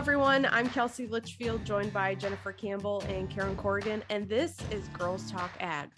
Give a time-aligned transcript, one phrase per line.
[0.00, 0.46] everyone.
[0.50, 5.50] I'm Kelsey Litchfield, joined by Jennifer Campbell and Karen Corrigan, and this is Girls Talk
[5.60, 5.90] Ag.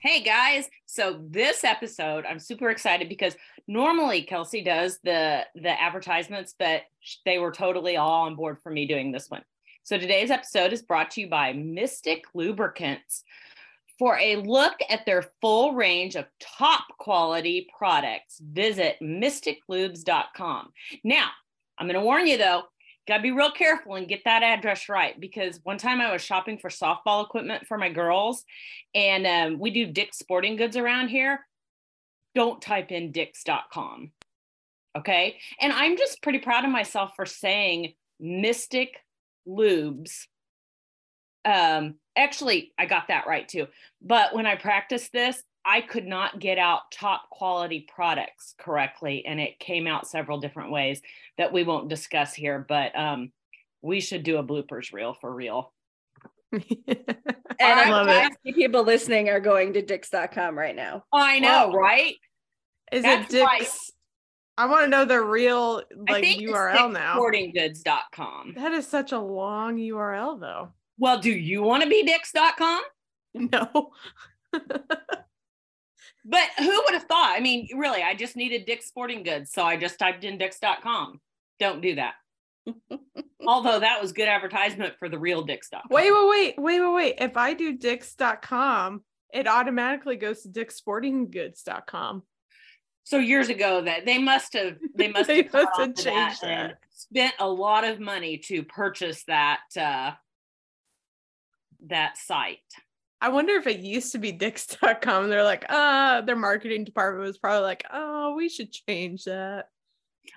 [0.00, 3.36] Hey guys, so this episode I'm super excited because
[3.66, 6.82] normally Kelsey does the the advertisements, but
[7.24, 9.44] they were totally all on board for me doing this one.
[9.82, 13.24] So today's episode is brought to you by Mystik Lubricants.
[13.98, 20.72] For a look at their full range of top quality products, visit mystiklubes.com.
[21.02, 21.30] Now,
[21.76, 22.62] I'm going to warn you though,
[23.08, 26.22] got to be real careful and get that address right because one time I was
[26.22, 28.44] shopping for softball equipment for my girls,
[28.94, 31.40] and um, we do Dick's Sporting Goods around here.
[32.34, 34.12] Don't type in Dick's.com.
[34.96, 35.38] Okay.
[35.60, 38.90] And I'm just pretty proud of myself for saying Mystik
[39.46, 40.26] Lubes.
[41.44, 43.66] Um, actually, I got that right too.
[44.02, 49.40] But when I practiced this, I could not get out top quality products correctly, and
[49.40, 51.00] it came out several different ways
[51.36, 52.64] that we won't discuss here.
[52.66, 53.32] But um,
[53.82, 55.72] we should do a bloopers reel for real.
[56.52, 56.64] and
[57.60, 58.54] I love it.
[58.54, 61.04] People listening are going to Dicks.com right now.
[61.12, 62.14] I know, right?
[62.90, 63.92] Is That's it Dicks?
[64.56, 67.16] I want to know the real like URL now.
[67.18, 68.54] Sportinggoods.com.
[68.56, 70.70] That is such a long URL though.
[70.98, 72.82] Well, do you want to be Dicks.com?
[73.34, 73.90] No.
[76.28, 77.34] But who would have thought?
[77.34, 79.50] I mean, really, I just needed Dick's Sporting Goods.
[79.50, 81.20] So I just typed in Dicks.com.
[81.58, 82.14] Don't do that.
[83.46, 85.84] Although that was good advertisement for the real Dicks.com.
[85.90, 87.14] Wait, wait, wait, wait, wait, wait.
[87.18, 92.22] If I do Dicks.com, it automatically goes to DickSportingGoods.com.
[93.04, 96.68] So years ago that they must have they must they have, must have changed that,
[96.68, 96.78] that.
[96.90, 100.10] spent a lot of money to purchase that uh
[101.86, 102.58] that site.
[103.20, 105.28] I wonder if it used to be dicks.com.
[105.28, 109.68] They're like, uh, their marketing department was probably like, oh, we should change that.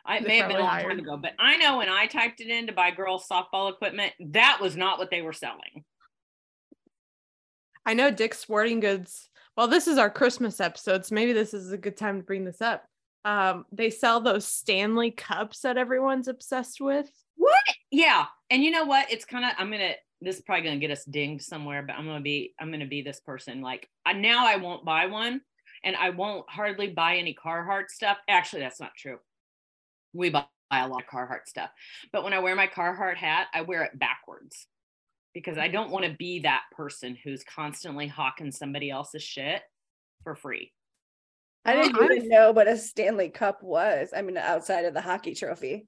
[0.05, 0.89] I may have been a long hired.
[0.89, 4.13] time ago, but I know when I typed it in to buy girls softball equipment,
[4.19, 5.83] that was not what they were selling.
[7.85, 9.29] I know Dick's Sporting Goods.
[9.57, 12.45] Well, this is our Christmas episode, so maybe this is a good time to bring
[12.45, 12.85] this up.
[13.25, 17.09] Um, they sell those Stanley cups that everyone's obsessed with.
[17.35, 17.53] What?
[17.91, 18.25] Yeah.
[18.49, 19.11] And you know what?
[19.11, 21.95] It's kind of I'm gonna this is probably going to get us dinged somewhere, but
[21.95, 23.61] I'm going to be, I'm going to be this person.
[23.61, 25.41] Like I, now I won't buy one
[25.83, 28.17] and I won't hardly buy any Carhartt stuff.
[28.27, 29.17] Actually, that's not true.
[30.13, 31.69] We buy a lot of Carhartt stuff,
[32.13, 34.67] but when I wear my Carhartt hat, I wear it backwards
[35.33, 39.61] because I don't want to be that person who's constantly hawking somebody else's shit
[40.23, 40.71] for free.
[41.63, 44.09] I didn't even know what a Stanley Cup was.
[44.15, 45.87] I mean, outside of the hockey trophy.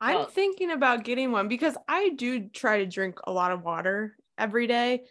[0.00, 3.62] I'm well, thinking about getting one because I do try to drink a lot of
[3.62, 5.04] water every day.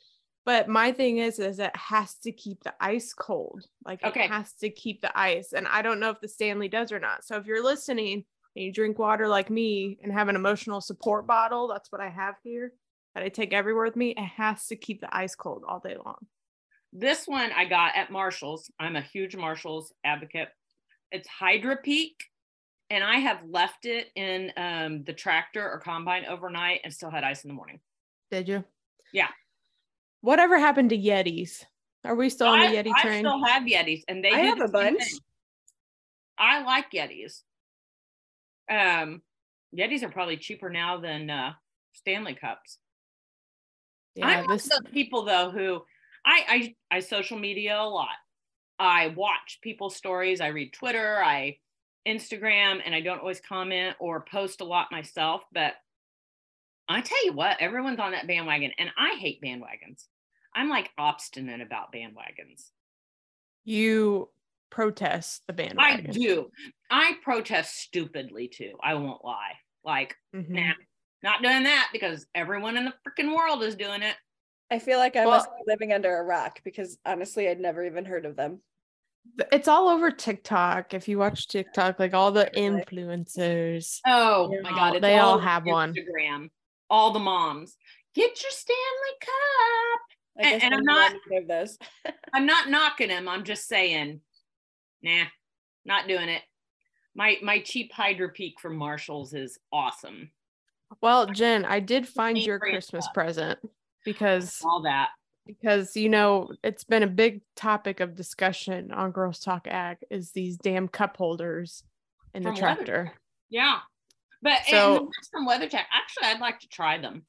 [0.46, 3.66] But my thing is, is it has to keep the ice cold.
[3.84, 4.26] Like okay.
[4.26, 5.54] it has to keep the ice.
[5.54, 7.26] And I don't know if the Stanley does or not.
[7.26, 8.24] So if you're listening
[8.56, 12.10] and you drink water like me and have an emotional support bottle, that's what I
[12.10, 12.74] have here
[13.16, 14.12] that I take everywhere with me.
[14.12, 16.18] It has to keep the ice cold all day long.
[16.94, 18.72] This one I got at Marshall's.
[18.80, 20.50] I'm a huge Marshall's advocate.
[21.12, 22.14] It's Hydrapeak
[22.90, 27.24] and I have left it in um, the tractor or combine overnight and still had
[27.24, 27.80] ice in the morning.
[28.32, 28.64] Did you?
[29.14, 29.30] Yeah.
[30.22, 31.64] Whatever happened to Yetis?
[32.04, 33.26] Are we still on the Yeti train?
[33.26, 35.04] I still have Yetis, and they I have a bunch.
[35.04, 35.20] Thing.
[36.38, 37.42] I like Yetis.
[38.70, 39.22] Um,
[39.76, 41.54] Yetis are probably cheaper now than uh,
[41.94, 42.78] Stanley Cups.
[44.16, 44.70] Yeah, I'm this...
[44.70, 45.82] those people though who
[46.26, 48.16] I, I I social media a lot.
[48.78, 50.42] I watch people's stories.
[50.42, 51.22] I read Twitter.
[51.24, 51.58] I
[52.08, 55.74] Instagram and I don't always comment or post a lot myself, but
[56.88, 60.06] I tell you what, everyone's on that bandwagon and I hate bandwagons.
[60.54, 62.70] I'm like obstinate about bandwagons.
[63.64, 64.30] You
[64.70, 66.10] protest the bandwagon.
[66.10, 66.52] I do.
[66.90, 68.74] I protest stupidly too.
[68.84, 69.54] I won't lie.
[69.84, 70.54] Like, mm-hmm.
[70.54, 70.74] nah,
[71.24, 74.16] not doing that because everyone in the freaking world is doing it.
[74.72, 77.84] I feel like I well, must be living under a rock because honestly, I'd never
[77.86, 78.62] even heard of them
[79.52, 80.94] it's all over TikTok.
[80.94, 84.00] If you watch TikTok, like all the influencers.
[84.06, 85.72] Oh my god, they all, all have Instagram.
[85.72, 85.94] one.
[85.94, 86.50] Instagram.
[86.90, 87.78] All the moms.
[88.14, 90.02] Get your Stanley Cup.
[90.38, 91.14] And, and I'm not
[91.48, 91.78] those.
[92.34, 93.28] I'm not knocking them.
[93.28, 94.22] I'm just saying,
[95.02, 95.26] nah,
[95.86, 96.42] not doing it.
[97.16, 100.32] My my cheap Hydrapeak from Marshalls is awesome.
[101.02, 103.60] Well, Jen, I did find your Christmas present
[104.04, 105.10] because all that
[105.46, 110.32] because you know it's been a big topic of discussion on Girls Talk Ag is
[110.32, 111.84] these damn cup holders
[112.34, 113.14] in from the tractor.
[113.50, 113.80] Yeah,
[114.42, 117.26] but so, from WeatherTech, actually, I'd like to try them.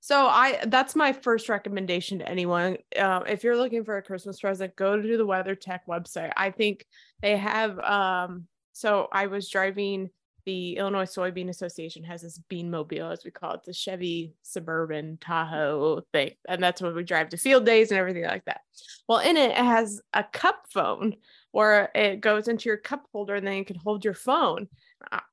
[0.00, 2.78] So I that's my first recommendation to anyone.
[2.98, 6.32] Uh, if you're looking for a Christmas present, go to the WeatherTech website.
[6.36, 6.84] I think
[7.20, 10.10] they have um, so I was driving
[10.44, 15.18] the Illinois Soybean Association has this bean mobile, as we call it, the Chevy Suburban
[15.20, 16.32] Tahoe thing.
[16.48, 18.62] And that's what we drive to field days and everything like that.
[19.08, 21.16] Well, in it, it has a cup phone
[21.52, 24.68] where it goes into your cup holder and then you can hold your phone.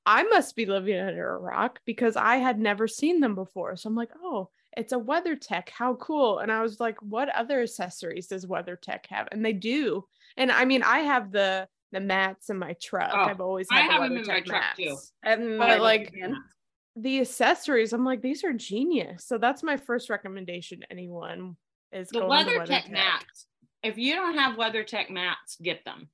[0.06, 3.76] I must be living under a rock because I had never seen them before.
[3.76, 5.70] So I'm like, oh, it's a WeatherTech.
[5.70, 6.40] How cool.
[6.40, 9.28] And I was like, what other accessories does WeatherTech have?
[9.32, 10.06] And they do.
[10.38, 13.12] And I mean, I have the the mats in my truck.
[13.14, 14.98] Oh, I've always had I have them in my truck too.
[15.24, 16.14] But like
[16.96, 19.26] the accessories, I'm like, these are genius.
[19.26, 20.82] So that's my first recommendation.
[20.92, 21.56] Anyone
[21.92, 23.48] is the WeatherTech, WeatherTech mats.
[23.84, 26.10] If you don't have WeatherTech mats, get them.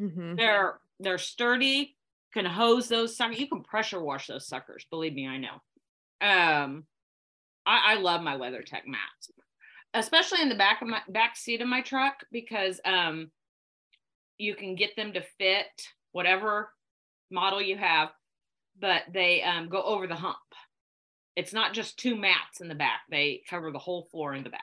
[0.00, 0.36] Mm-hmm.
[0.36, 1.96] They're they're sturdy.
[2.34, 3.40] Can hose those suckers.
[3.40, 4.86] You can pressure wash those suckers.
[4.90, 5.54] Believe me, I know.
[6.20, 6.84] Um,
[7.64, 9.30] I, I love my WeatherTech mats,
[9.94, 13.30] especially in the back of my back seat of my truck because um
[14.38, 15.66] you can get them to fit
[16.12, 16.70] whatever
[17.30, 18.08] model you have,
[18.80, 20.36] but they um, go over the hump.
[21.36, 24.50] It's not just two mats in the back, they cover the whole floor in the
[24.50, 24.62] back.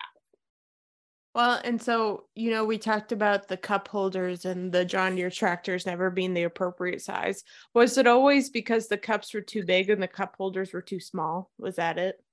[1.34, 5.30] Well, and so, you know, we talked about the cup holders and the John Deere
[5.30, 7.44] tractors never being the appropriate size.
[7.74, 11.02] Was it always because the cups were too big and the cup holders were too
[11.02, 11.52] small?
[11.60, 12.24] Was that it?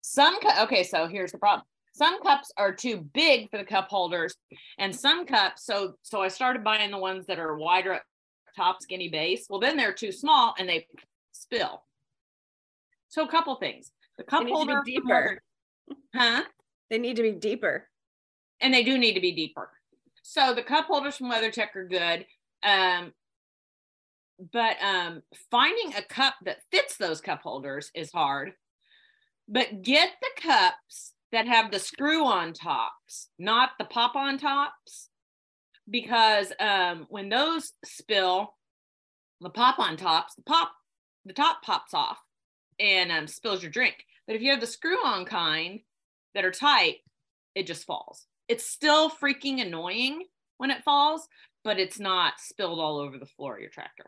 [0.00, 1.66] Some, okay, so here's the problem
[1.98, 4.36] some cups are too big for the cup holders
[4.78, 8.00] and some cups so so i started buying the ones that are wider
[8.58, 9.46] top skinny base.
[9.48, 10.86] Well then they're too small and they
[11.32, 11.84] spill.
[13.08, 13.90] So a couple things.
[14.18, 15.40] The cup holder deeper.
[16.14, 16.42] huh?
[16.90, 17.88] They need to be deeper.
[18.60, 19.70] And they do need to be deeper.
[20.22, 22.26] So the cup holders from WeatherTech are good
[22.64, 23.12] um
[24.52, 28.52] but um finding a cup that fits those cup holders is hard
[29.46, 35.08] but get the cups that have the screw on tops, not the pop on tops,
[35.90, 38.54] because um, when those spill,
[39.40, 40.72] the pop on tops, the pop,
[41.24, 42.18] the top pops off
[42.80, 43.96] and um, spills your drink.
[44.26, 45.80] But if you have the screw on kind
[46.34, 46.96] that are tight,
[47.54, 48.26] it just falls.
[48.48, 50.24] It's still freaking annoying
[50.58, 51.28] when it falls,
[51.64, 54.06] but it's not spilled all over the floor of your tractor.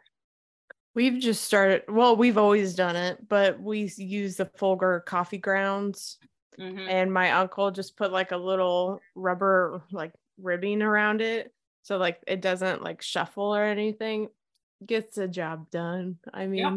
[0.95, 1.83] We've just started.
[1.89, 6.19] Well, we've always done it, but we use the Folger coffee grounds
[6.61, 6.89] Mm-hmm.
[6.89, 11.53] And my uncle just put like a little rubber like ribbing around it.
[11.83, 14.29] So like it doesn't like shuffle or anything.
[14.85, 16.19] Gets the job done.
[16.33, 16.77] I mean, yeah.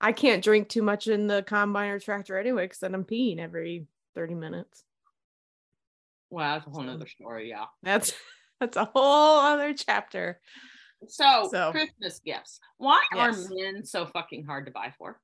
[0.00, 3.38] I can't drink too much in the combine or tractor anyway, because then I'm peeing
[3.38, 4.84] every 30 minutes.
[6.30, 7.50] Wow, that's a whole nother story.
[7.50, 7.66] Yeah.
[7.82, 8.12] That's
[8.60, 10.40] that's a whole other chapter.
[11.08, 12.60] So, so Christmas gifts.
[12.78, 13.46] Why yes.
[13.46, 15.18] are men so fucking hard to buy for?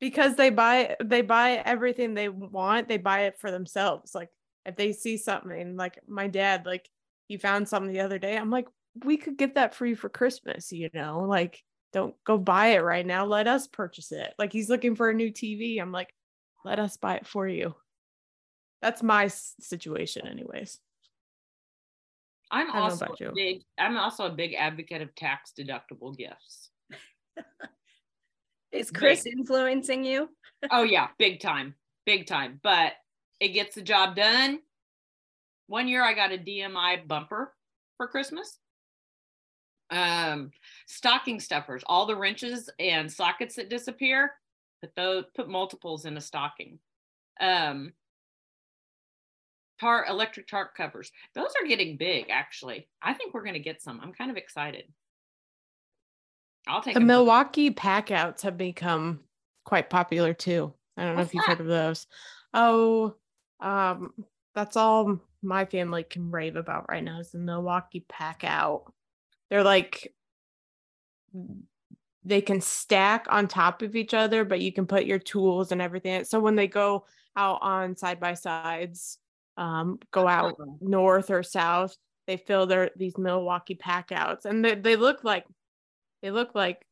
[0.00, 4.14] Because they buy they buy everything they want they buy it for themselves.
[4.14, 4.30] Like
[4.66, 6.88] if they see something like my dad like
[7.28, 8.66] he found something the other day i'm like
[9.04, 11.62] we could get that for you for christmas you know like
[11.92, 14.32] don't go buy it right now let us purchase it.
[14.38, 16.14] Like he's looking for a new tv i'm like
[16.64, 17.74] let us buy it for you.
[18.82, 20.78] That's my situation anyways.
[22.50, 26.70] I'm also big i'm also a big advocate of tax deductible gifts
[28.72, 29.34] Is Chris big.
[29.34, 30.28] influencing you?
[30.70, 31.74] oh yeah, big time,
[32.06, 32.60] big time.
[32.62, 32.92] But
[33.40, 34.60] it gets the job done.
[35.66, 37.52] One year I got a DMI bumper
[37.96, 38.58] for Christmas.
[39.90, 40.52] Um,
[40.86, 44.32] stocking stuffers, all the wrenches and sockets that disappear,
[44.80, 46.78] put those put multiples in a stocking.
[47.40, 47.92] Um,
[49.80, 51.10] tar electric tarp covers.
[51.34, 52.88] Those are getting big actually.
[53.02, 54.00] I think we're going to get some.
[54.00, 54.84] I'm kind of excited.
[56.66, 59.20] I'll take the Milwaukee packouts have become
[59.64, 60.72] quite popular too.
[60.96, 61.58] I don't What's know if you've that?
[61.58, 62.06] heard of those.
[62.52, 63.14] Oh,
[63.60, 64.12] um,
[64.54, 68.92] that's all my family can rave about right now is the Milwaukee Packout.
[69.48, 70.12] They're like
[72.24, 75.80] they can stack on top of each other, but you can put your tools and
[75.80, 76.24] everything.
[76.24, 79.18] So when they go out on side by sides,
[79.56, 84.96] um, go out north or south, they fill their these Milwaukee packouts, and they, they
[84.96, 85.44] look like
[86.22, 86.86] they look like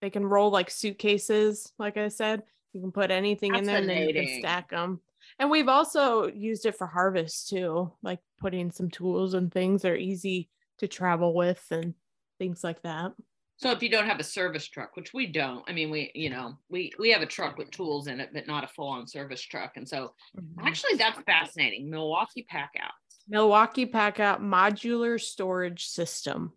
[0.00, 1.72] they can roll like suitcases.
[1.78, 2.42] Like I said,
[2.72, 5.00] you can put anything in there and then you can stack them.
[5.38, 9.92] And we've also used it for harvest too, like putting some tools and things that
[9.92, 11.94] are easy to travel with and
[12.38, 13.12] things like that.
[13.58, 16.30] So if you don't have a service truck, which we don't, I mean, we, you
[16.30, 19.40] know, we we have a truck with tools in it, but not a full-on service
[19.40, 19.76] truck.
[19.76, 20.66] And so mm-hmm.
[20.66, 21.88] actually that's fascinating.
[21.88, 23.22] Milwaukee Packouts.
[23.28, 26.52] Milwaukee Packout modular storage system.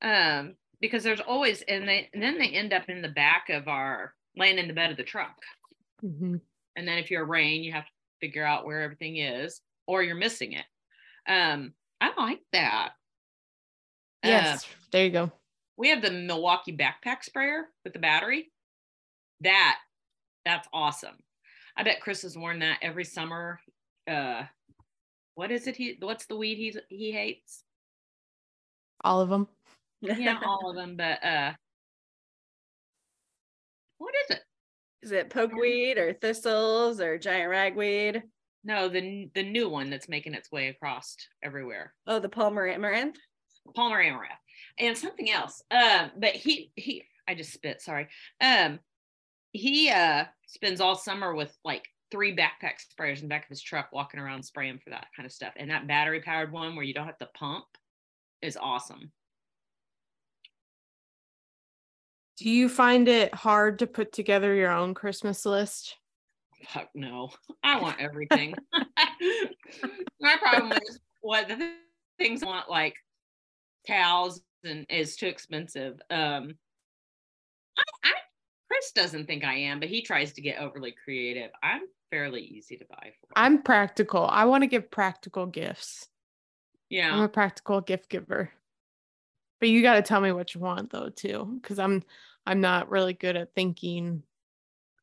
[0.00, 3.68] Um, because there's always and they and then they end up in the back of
[3.68, 5.36] our laying in the bed of the truck
[6.04, 6.36] mm-hmm.
[6.76, 10.14] and then if you're rain you have to figure out where everything is or you're
[10.14, 10.64] missing it
[11.26, 11.72] um
[12.02, 12.90] i like that
[14.22, 15.32] yes uh, there you go
[15.76, 18.52] we have the Milwaukee backpack sprayer with the battery.
[19.40, 19.78] That
[20.44, 21.16] that's awesome.
[21.76, 23.60] I bet Chris has worn that every summer.
[24.08, 24.42] Uh,
[25.34, 25.76] what is it?
[25.76, 27.64] He what's the weed he he hates?
[29.02, 29.48] All of them.
[30.18, 30.96] yeah, all of them.
[30.96, 31.52] But uh,
[33.98, 34.42] what is it?
[35.02, 38.22] Is it pokeweed or thistles or giant ragweed?
[38.64, 41.94] No, the the new one that's making its way across everywhere.
[42.06, 43.18] Oh, the Palmer amaranth.
[43.74, 44.32] Palmer amaranth,
[44.78, 45.62] and something else.
[45.70, 47.80] Um, but he he, I just spit.
[47.80, 48.08] Sorry.
[48.40, 48.80] Um,
[49.52, 53.62] he uh spends all summer with like three backpack sprayers in the back of his
[53.62, 55.54] truck, walking around spraying for that kind of stuff.
[55.56, 57.64] And that battery powered one where you don't have to pump
[58.42, 59.10] is awesome.
[62.38, 65.96] Do you find it hard to put together your own Christmas list?
[66.68, 67.30] Fuck no.
[67.62, 68.54] I want everything.
[70.20, 71.72] My problem is what the
[72.18, 72.94] things I want like
[73.86, 76.00] cows and is too expensive.
[76.10, 76.54] Um
[77.76, 78.12] I, I
[78.68, 81.50] Chris doesn't think I am, but he tries to get overly creative.
[81.62, 83.28] I'm fairly easy to buy for.
[83.36, 84.26] I'm practical.
[84.26, 86.08] I want to give practical gifts.
[86.88, 87.14] Yeah.
[87.14, 88.50] I'm a practical gift giver.
[89.62, 92.02] But you got to tell me what you want though too cuz I'm
[92.44, 94.24] I'm not really good at thinking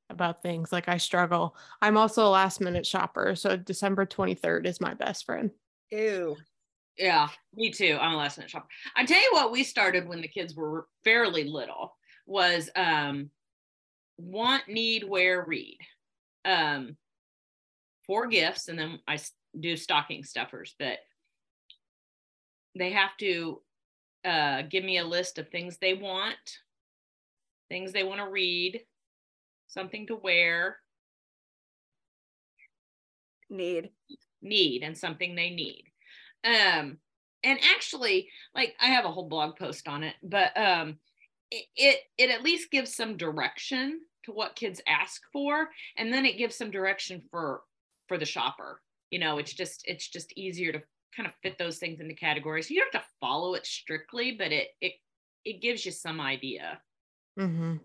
[0.10, 0.74] about things.
[0.74, 1.56] Like I struggle.
[1.82, 5.52] I'm also a last minute shopper, so December 23rd is my best friend.
[5.92, 6.36] Ew.
[6.98, 7.98] Yeah, me too.
[8.02, 8.68] I'm a last minute shopper.
[8.98, 13.32] I tell you what we started when the kids were fairly little was um
[14.18, 15.80] want, need, wear, read.
[16.44, 16.98] Um
[18.06, 19.20] four gifts and then I
[19.58, 21.00] do stocking stuffers, but
[22.76, 23.62] they have to
[24.26, 26.60] uh, give me a list of things they want,
[27.70, 28.82] things they want to read,
[29.68, 30.78] something to wear,
[33.50, 33.90] need,
[34.42, 35.84] need, and something they need.
[36.44, 36.98] Um,
[37.44, 40.98] and actually, like I have a whole blog post on it, but um,
[41.52, 46.26] it, it it at least gives some direction to what kids ask for, and then
[46.26, 47.62] it gives some direction for
[48.08, 48.82] for the shopper.
[49.12, 50.82] You know, it's just it's just easier to
[51.16, 52.70] kind of fit those things into categories.
[52.70, 54.94] You don't have to follow it strictly, but it it
[55.46, 56.80] it gives you some idea.
[57.40, 57.78] Mm-hmm.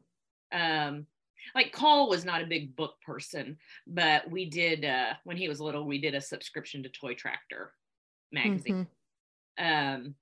[0.53, 1.07] Um,
[1.55, 5.61] like Cole was not a big book person, but we did uh, when he was
[5.61, 5.85] little.
[5.85, 7.73] We did a subscription to Toy Tractor
[8.33, 8.87] magazine.
[9.59, 9.95] Mm-hmm.
[10.05, 10.15] Um,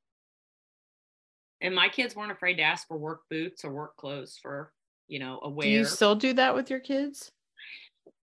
[1.61, 4.73] and my kids weren't afraid to ask for work boots or work clothes for
[5.09, 5.67] you know a wear.
[5.67, 7.31] Do you still do that with your kids?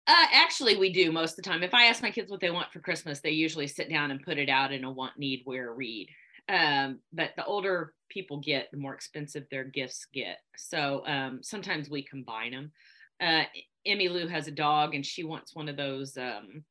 [0.07, 1.63] Uh, actually, we do most of the time.
[1.63, 4.23] If I ask my kids what they want for Christmas, they usually sit down and
[4.23, 6.07] put it out in a want, need, wear, read.
[6.47, 10.37] Um, but the older people get, the more expensive their gifts get.
[10.55, 12.71] So um, sometimes we combine them.
[13.19, 13.43] Uh,
[13.85, 16.15] Emmy Lou has a dog, and she wants one of those.
[16.15, 16.63] Um,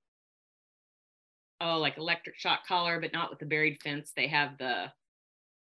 [1.60, 4.12] oh, like electric shock collar, but not with the buried fence.
[4.16, 4.86] They have the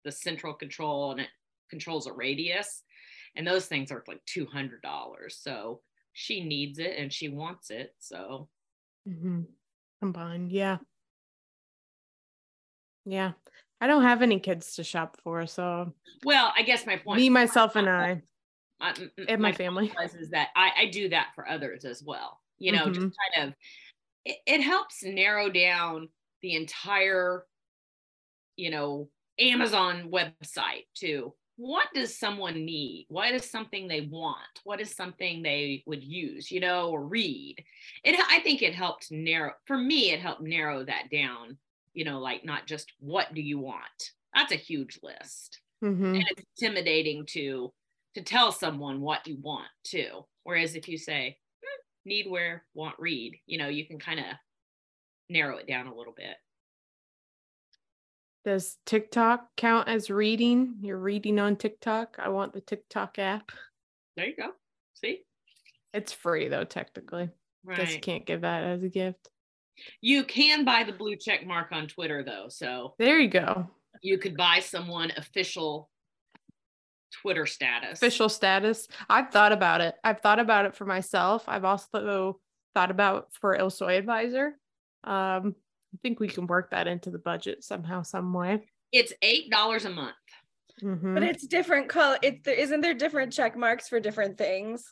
[0.04, 1.28] the central control, and it
[1.68, 2.82] controls a radius.
[3.36, 5.38] And those things are like two hundred dollars.
[5.42, 5.80] So
[6.18, 7.94] she needs it and she wants it.
[8.00, 8.48] So
[9.08, 9.42] mm-hmm.
[10.02, 10.78] combined, yeah.
[13.04, 13.32] Yeah.
[13.80, 15.94] I don't have any kids to shop for, so
[16.24, 18.20] well, I guess my point me, myself, and I
[18.80, 18.94] my,
[19.28, 22.40] and my, my family is that I, I do that for others as well.
[22.58, 22.94] You know, mm-hmm.
[22.94, 23.54] just kind of
[24.24, 26.08] it, it helps narrow down
[26.42, 27.44] the entire,
[28.56, 29.08] you know,
[29.38, 33.06] Amazon website to what does someone need?
[33.08, 34.60] What is something they want?
[34.62, 37.56] What is something they would use, you know, or read?
[38.04, 41.58] It I think it helped narrow for me, it helped narrow that down,
[41.94, 44.12] you know, like not just what do you want?
[44.32, 45.58] That's a huge list.
[45.82, 46.14] Mm-hmm.
[46.14, 47.72] And it's intimidating to
[48.14, 50.24] to tell someone what you want too.
[50.44, 54.26] Whereas if you say, hmm, need, wear, want, read, you know, you can kind of
[55.28, 56.36] narrow it down a little bit.
[58.48, 60.76] Does TikTok count as reading?
[60.80, 62.16] You're reading on TikTok.
[62.18, 63.52] I want the TikTok app.
[64.16, 64.52] There you go.
[64.94, 65.26] See?
[65.92, 67.28] It's free though, technically.
[67.62, 67.92] Right.
[67.92, 69.28] You can't give that as a gift.
[70.00, 72.46] You can buy the blue check mark on Twitter though.
[72.48, 73.68] So there you go.
[74.00, 75.90] You could buy someone official
[77.20, 77.98] Twitter status.
[77.98, 78.88] Official status.
[79.10, 79.94] I've thought about it.
[80.02, 81.44] I've thought about it for myself.
[81.48, 82.40] I've also
[82.74, 84.52] thought about for ILSoyAdvisor.
[85.04, 85.54] Um,
[86.02, 88.62] think we can work that into the budget somehow, some way.
[88.92, 90.14] It's eight dollars a month.
[90.82, 91.14] Mm-hmm.
[91.14, 92.18] But it's different color.
[92.22, 94.84] It isn't there different check marks for different things.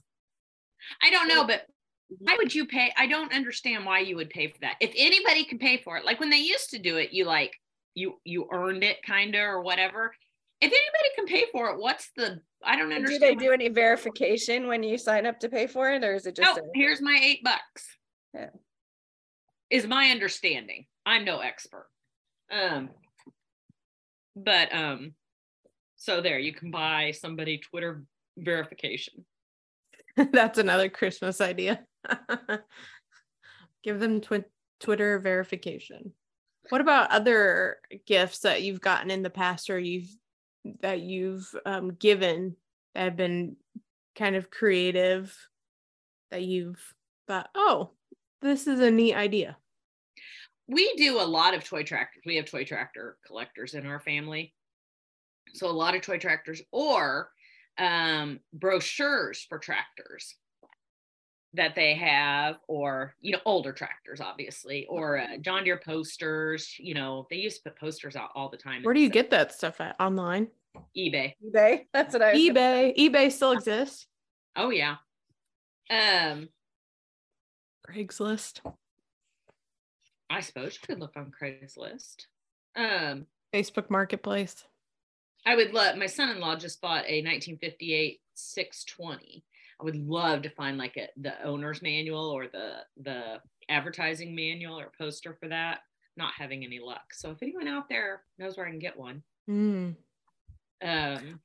[1.02, 1.62] I don't know, but
[2.08, 2.92] why would you pay?
[2.96, 4.76] I don't understand why you would pay for that.
[4.80, 7.52] If anybody can pay for it, like when they used to do it, you like
[7.94, 10.14] you you earned it kinda or whatever.
[10.60, 13.20] If anybody can pay for it, what's the I don't understand.
[13.20, 16.26] Do they do any verification when you sign up to pay for it, or is
[16.26, 16.56] it just?
[16.56, 17.86] No, a- here's my eight bucks.
[18.34, 18.48] Yeah
[19.70, 20.86] is my understanding.
[21.06, 21.86] I'm no expert.
[22.50, 22.90] Um,
[24.34, 25.14] but um,
[25.96, 28.04] So there, you can buy somebody Twitter
[28.36, 29.24] verification.
[30.16, 31.84] That's another Christmas idea.
[33.82, 34.44] Give them twi-
[34.80, 36.12] Twitter verification.
[36.68, 40.08] What about other gifts that you've gotten in the past or you've
[40.80, 42.56] that you've um, given
[42.94, 43.56] that have been
[44.16, 45.36] kind of creative
[46.32, 46.82] that you've
[47.28, 47.92] thought, oh,
[48.42, 49.56] this is a neat idea?
[50.68, 52.22] We do a lot of toy tractors.
[52.26, 54.52] We have toy tractor collectors in our family.
[55.54, 57.30] So a lot of toy tractors or
[57.78, 60.34] um, brochures for tractors
[61.54, 66.92] that they have or you know older tractors obviously or uh, john deere posters you
[66.92, 69.52] know they used to put posters out all the time where do you get that
[69.52, 69.96] stuff at?
[69.98, 70.48] Online?
[70.96, 71.34] ebay.
[71.44, 71.86] ebay.
[71.92, 72.96] That's what i ebay.
[72.96, 74.06] ebay still exists.
[74.54, 74.96] Oh yeah.
[75.90, 76.48] Um
[77.88, 78.60] craigslist
[80.30, 82.26] i suppose you could look on craigslist
[82.76, 84.64] um facebook marketplace
[85.46, 89.44] I would love my son-in-law just bought a 1958 620.
[89.80, 94.78] I would love to find like a the owner's manual or the the advertising manual
[94.78, 95.80] or poster for that.
[96.16, 97.12] Not having any luck.
[97.12, 99.22] So if anyone out there knows where I can get one.
[99.48, 99.94] Mm.
[100.82, 101.40] Um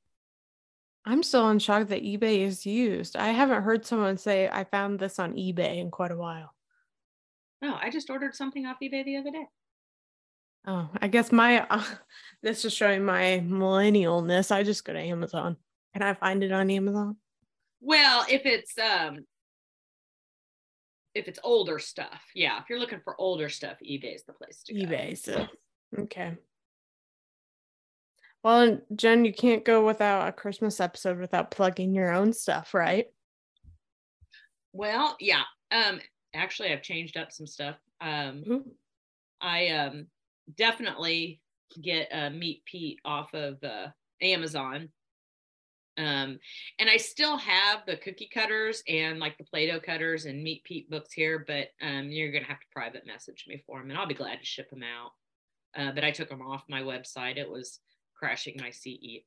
[1.04, 3.16] I'm still in shock that eBay is used.
[3.16, 6.54] I haven't heard someone say I found this on eBay in quite a while.
[7.62, 9.46] No, I just ordered something off eBay the other day.
[10.66, 11.84] Oh, I guess my uh,
[12.42, 14.50] this is showing my millennialness.
[14.50, 15.56] I just go to Amazon.
[15.92, 17.16] Can I find it on Amazon?
[17.80, 19.20] Well, if it's um
[21.14, 22.58] if it's older stuff, yeah.
[22.58, 24.80] If you're looking for older stuff, eBay is the place to go.
[24.80, 25.46] eBay, so
[25.98, 26.36] okay.
[28.42, 33.06] Well, Jen, you can't go without a Christmas episode without plugging your own stuff, right?
[34.72, 35.42] Well, yeah.
[35.70, 36.00] Um,
[36.34, 37.76] actually, I've changed up some stuff.
[38.00, 38.64] Um.
[39.42, 40.06] I um
[40.56, 41.40] definitely
[41.80, 43.88] get uh, Meet Pete off of uh,
[44.20, 44.88] Amazon.
[45.98, 46.38] Um,
[46.78, 50.88] and I still have the cookie cutters and like the Play-Doh cutters and Meet Pete
[50.88, 54.06] books here, but um, you're gonna have to private message me for them, and I'll
[54.06, 55.10] be glad to ship them out.
[55.76, 57.36] Uh, but I took them off my website.
[57.36, 57.80] It was
[58.14, 59.24] crashing my CE,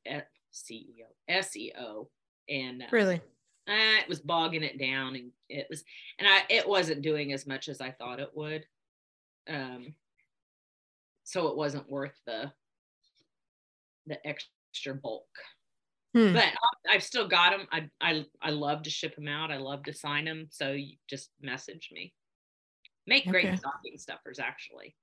[0.54, 2.08] CEO, SEO,
[2.50, 3.22] and uh, really,
[3.67, 5.84] uh, it was bogging it down, and it was,
[6.19, 8.65] and I it wasn't doing as much as I thought it would.
[9.49, 9.95] Um,
[11.23, 12.51] so it wasn't worth the
[14.08, 15.28] the extra bulk.
[16.15, 16.34] Hmm.
[16.34, 16.54] But
[16.89, 17.67] I've still got them.
[17.71, 19.51] I, I I love to ship them out.
[19.51, 20.47] I love to sign them.
[20.49, 22.13] So you just message me.
[23.08, 23.56] Make great okay.
[23.58, 24.95] stocking stuffers, actually.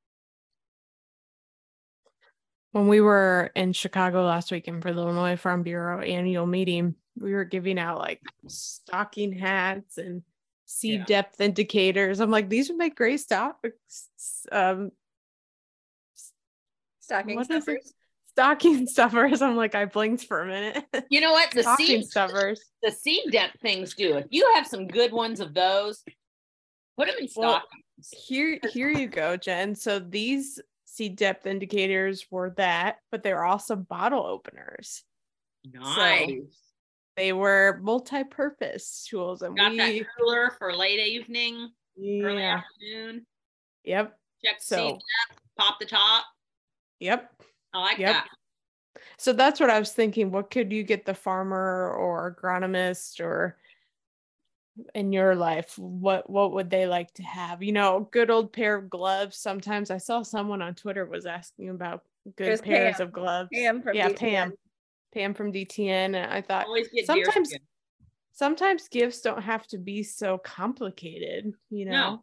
[2.73, 7.35] When we were in Chicago last weekend for the Illinois Farm Bureau annual meeting, we
[7.35, 10.23] were giving out like stocking hats and
[10.65, 11.05] seed yeah.
[11.05, 12.21] depth indicators.
[12.21, 13.59] I'm like, these would make great stock
[14.51, 14.91] um,
[17.13, 17.95] Stocking stuffers.
[18.29, 19.43] Stocking stuffers.
[19.43, 20.85] I'm like, I blinked for a minute.
[21.11, 21.51] You know what?
[21.51, 22.63] The Stocking seed stuffers.
[22.83, 24.17] The seed depth things do.
[24.17, 26.03] If you have some good ones of those,
[26.97, 27.63] put them in well.
[28.27, 29.75] Here, here you go, Jen.
[29.75, 30.61] So these
[30.93, 35.05] seed depth indicators were that, but they were also bottle openers.
[35.65, 36.29] Nice.
[36.29, 36.47] So
[37.17, 42.25] they were multi-purpose tools, and got we that cooler for late evening, yeah.
[42.25, 43.27] early afternoon.
[43.85, 44.19] Yep.
[44.45, 46.25] Check so, seed depth, pop the top.
[47.01, 47.31] Yep.
[47.73, 48.15] I like yep.
[48.15, 48.29] that.
[49.17, 50.31] So that's what I was thinking.
[50.31, 53.57] What could you get the farmer or agronomist or
[54.95, 55.79] in your life?
[55.79, 57.63] What what would they like to have?
[57.63, 59.39] You know, good old pair of gloves.
[59.39, 62.03] Sometimes I saw someone on Twitter was asking about
[62.37, 63.07] good There's pairs Pam.
[63.07, 63.49] of gloves.
[63.53, 64.19] Pam from yeah, DTN.
[64.19, 64.53] Pam.
[65.15, 65.89] Pam from DTN.
[65.89, 66.67] And I thought
[67.05, 67.53] sometimes
[68.33, 71.93] sometimes gifts don't have to be so complicated, you know.
[71.93, 72.23] No.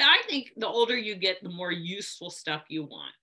[0.00, 3.14] I think the older you get, the more useful stuff you want.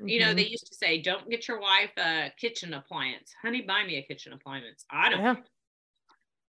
[0.00, 0.08] Mm-hmm.
[0.08, 0.52] You know, they mm-hmm.
[0.52, 3.62] used to say, "Don't get your wife a kitchen appliance, honey.
[3.62, 5.20] Buy me a kitchen appliance." I don't.
[5.20, 5.34] Yeah.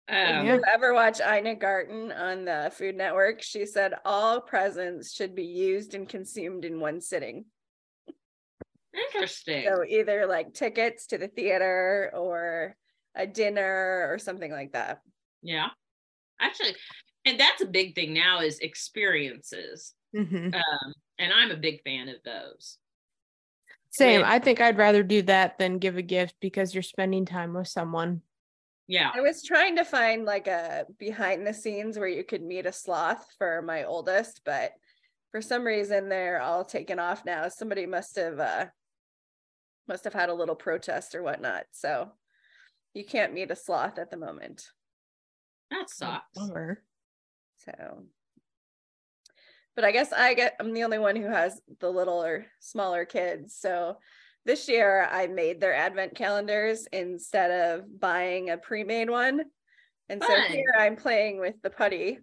[0.08, 5.12] Um, if you ever watch Ina Garten on the Food Network, she said all presents
[5.14, 7.44] should be used and consumed in one sitting.
[8.94, 9.64] Interesting.
[9.66, 12.76] So either like tickets to the theater or
[13.14, 15.00] a dinner or something like that.
[15.42, 15.68] Yeah.
[16.40, 16.74] Actually,
[17.24, 19.94] and that's a big thing now is experiences.
[20.14, 20.54] Mm-hmm.
[20.54, 22.78] Um, and I'm a big fan of those.
[23.90, 24.22] Same.
[24.24, 27.68] I think I'd rather do that than give a gift because you're spending time with
[27.68, 28.22] someone.
[28.86, 29.10] Yeah.
[29.14, 32.72] I was trying to find like a behind the scenes where you could meet a
[32.72, 34.72] sloth for my oldest, but
[35.30, 37.48] for some reason they're all taken off now.
[37.48, 38.66] Somebody must have uh
[39.88, 41.64] must have had a little protest or whatnot.
[41.72, 42.12] So
[42.94, 44.68] you can't meet a sloth at the moment.
[45.70, 46.38] That sucks.
[47.58, 48.04] So
[49.74, 53.04] but I guess I get I'm the only one who has the little or smaller
[53.04, 53.56] kids.
[53.56, 53.96] So
[54.44, 59.42] this year I made their advent calendars instead of buying a pre-made one.
[60.08, 60.30] And Fun.
[60.30, 62.18] so here I'm playing with the putty.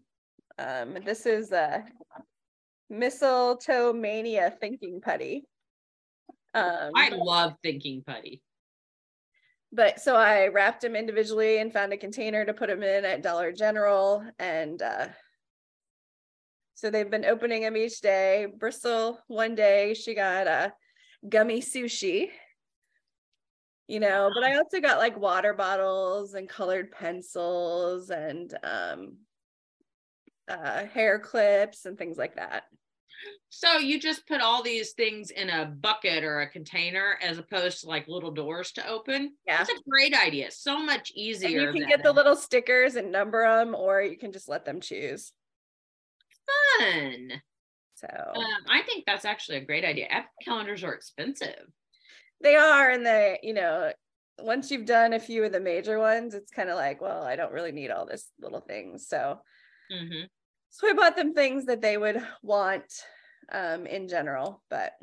[0.57, 1.85] Um, this is a
[2.89, 5.45] mistletoe mania thinking putty.
[6.53, 8.41] Um, I love thinking putty.
[9.71, 13.21] But so I wrapped them individually and found a container to put them in at
[13.21, 14.23] Dollar General.
[14.39, 15.07] And uh,
[16.73, 18.47] so they've been opening them each day.
[18.57, 20.73] Bristol, one day, she got a
[21.27, 22.29] gummy sushi
[23.87, 29.17] you know but i also got like water bottles and colored pencils and um
[30.49, 32.63] uh hair clips and things like that.
[33.49, 37.81] So you just put all these things in a bucket or a container as opposed
[37.81, 39.33] to like little doors to open?
[39.45, 39.57] Yeah.
[39.57, 40.51] That's a great idea.
[40.51, 44.17] So much easier and you can get the little stickers and number them or you
[44.17, 45.33] can just let them choose.
[46.79, 47.41] Fun
[47.99, 50.05] so um, I think that's actually a great idea.
[50.05, 51.67] Advent calendars are expensive.
[52.41, 53.91] They are, and they, you know,
[54.39, 57.35] once you've done a few of the major ones, it's kind of like, well, I
[57.35, 59.07] don't really need all this little things.
[59.07, 59.39] So,
[59.91, 60.25] mm-hmm.
[60.69, 62.85] so I bought them things that they would want
[63.51, 64.93] um, in general, but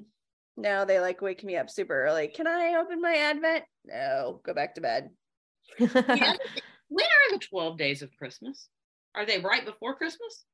[0.56, 2.28] now they like wake me up super early.
[2.28, 3.64] Can I open my Advent?
[3.84, 5.10] No, go back to bed.
[5.78, 5.88] yeah,
[6.88, 8.68] when are the 12 days of Christmas?
[9.14, 10.44] Are they right before Christmas?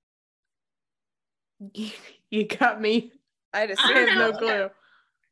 [2.33, 3.13] you got me.
[3.53, 4.69] I just I have no clue.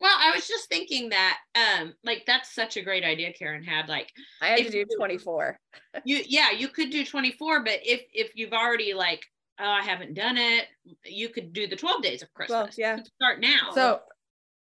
[0.00, 3.88] Well, I was just thinking that um like that's such a great idea Karen had
[3.88, 5.58] like I had to do 24.
[6.04, 9.24] you yeah, you could do 24 but if if you've already like
[9.58, 10.66] oh I haven't done it,
[11.04, 12.56] you could do the 12 days of Christmas.
[12.56, 12.98] Well, yeah.
[13.16, 13.72] Start now.
[13.74, 14.00] So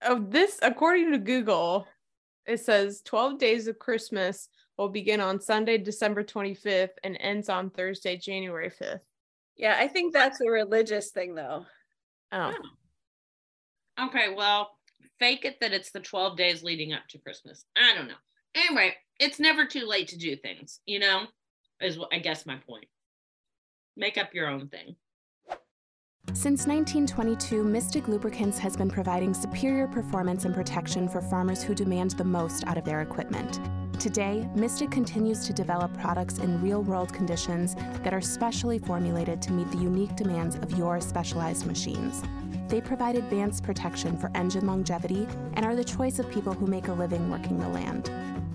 [0.02, 1.86] oh this according to Google
[2.46, 4.48] it says 12 days of Christmas
[4.78, 9.02] will begin on Sunday, December 25th and ends on Thursday, January 5th.
[9.56, 11.66] Yeah, I think that's a religious thing though.
[12.32, 12.52] Oh.
[14.00, 14.70] Okay, well,
[15.18, 17.64] fake it that it's the 12 days leading up to Christmas.
[17.76, 18.14] I don't know.
[18.54, 21.24] Anyway, it's never too late to do things, you know,
[21.80, 22.86] is I guess my point.
[23.96, 24.96] Make up your own thing.
[26.34, 32.12] Since 1922, Mystik Lubricants has been providing superior performance and protection for farmers who demand
[32.12, 33.58] the most out of their equipment.
[33.98, 39.52] Today, Mystik continues to develop products in real world conditions that are specially formulated to
[39.52, 42.22] meet the unique demands of your specialized machines.
[42.68, 46.86] They provide advanced protection for engine longevity and are the choice of people who make
[46.86, 48.08] a living working the land.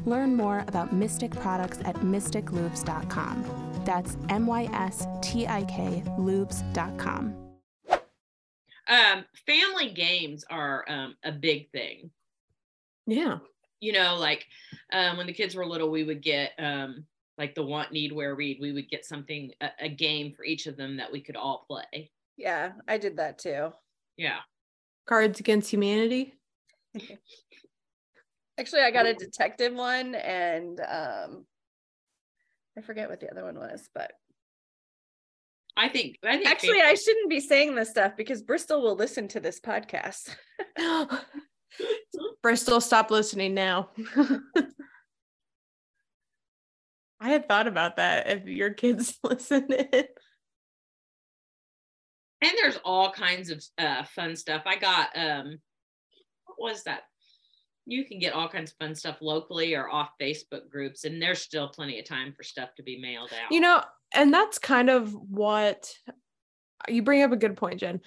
[0.05, 3.81] Learn more about Mystik products at mystiklubes.com.
[3.83, 7.35] That's M Y S T I K lubes.com.
[8.87, 12.11] Um, family games are um, a big thing.
[13.05, 13.39] Yeah
[13.83, 14.45] you know, like
[14.93, 17.05] um, when the kids were little, we would get um,
[17.37, 18.59] like the want, need, where, read.
[18.61, 21.65] We would get something, a, a game for each of them that we could all
[21.67, 22.11] play.
[22.37, 23.71] Yeah, I did that too.
[24.17, 24.39] Yeah.
[25.07, 26.35] Cards Against Humanity.
[28.59, 31.45] Actually, I got a detective one and um
[32.77, 34.13] I forget what the other one was, but
[35.75, 39.27] I think, I think actually I shouldn't be saying this stuff because Bristol will listen
[39.29, 40.35] to this podcast.
[42.41, 43.89] Bristol, stop listening now.
[47.19, 50.11] I had thought about that if your kids listen And
[52.61, 54.63] there's all kinds of uh, fun stuff.
[54.65, 55.59] I got um
[56.45, 57.03] what was that?
[57.85, 61.41] You can get all kinds of fun stuff locally or off Facebook groups, and there's
[61.41, 63.51] still plenty of time for stuff to be mailed out.
[63.51, 63.81] You know,
[64.13, 65.93] and that's kind of what
[66.87, 68.01] you bring up a good point, Jen.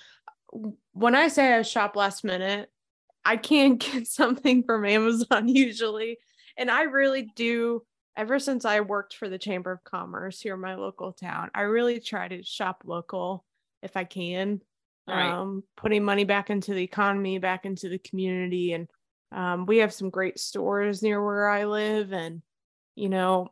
[0.93, 2.71] When I say I shop last minute,
[3.27, 6.19] I can't get something from Amazon usually.
[6.57, 7.83] And I really do,
[8.17, 11.63] ever since I worked for the Chamber of Commerce here in my local town, I
[11.63, 13.45] really try to shop local
[13.83, 14.63] if I can.
[15.09, 15.31] Right.
[15.31, 18.73] Um, putting money back into the economy, back into the community.
[18.73, 18.89] And
[19.31, 22.13] um, we have some great stores near where I live.
[22.13, 22.43] And,
[22.97, 23.49] you know,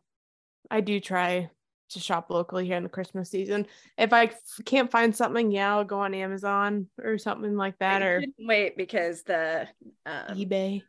[0.71, 1.51] I do try
[1.95, 3.67] to shop locally here in the Christmas season.
[3.97, 8.03] If I f- can't find something, yeah, I'll go on Amazon or something like that.
[8.03, 9.67] I or wait because the
[10.07, 10.83] um, eBay,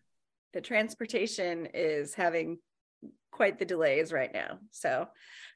[0.54, 2.60] the transportation is having
[3.32, 4.60] quite the delays right now.
[4.72, 5.08] So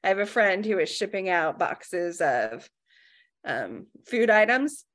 [0.03, 2.69] I have a friend who is shipping out boxes of
[3.45, 4.85] um, food items,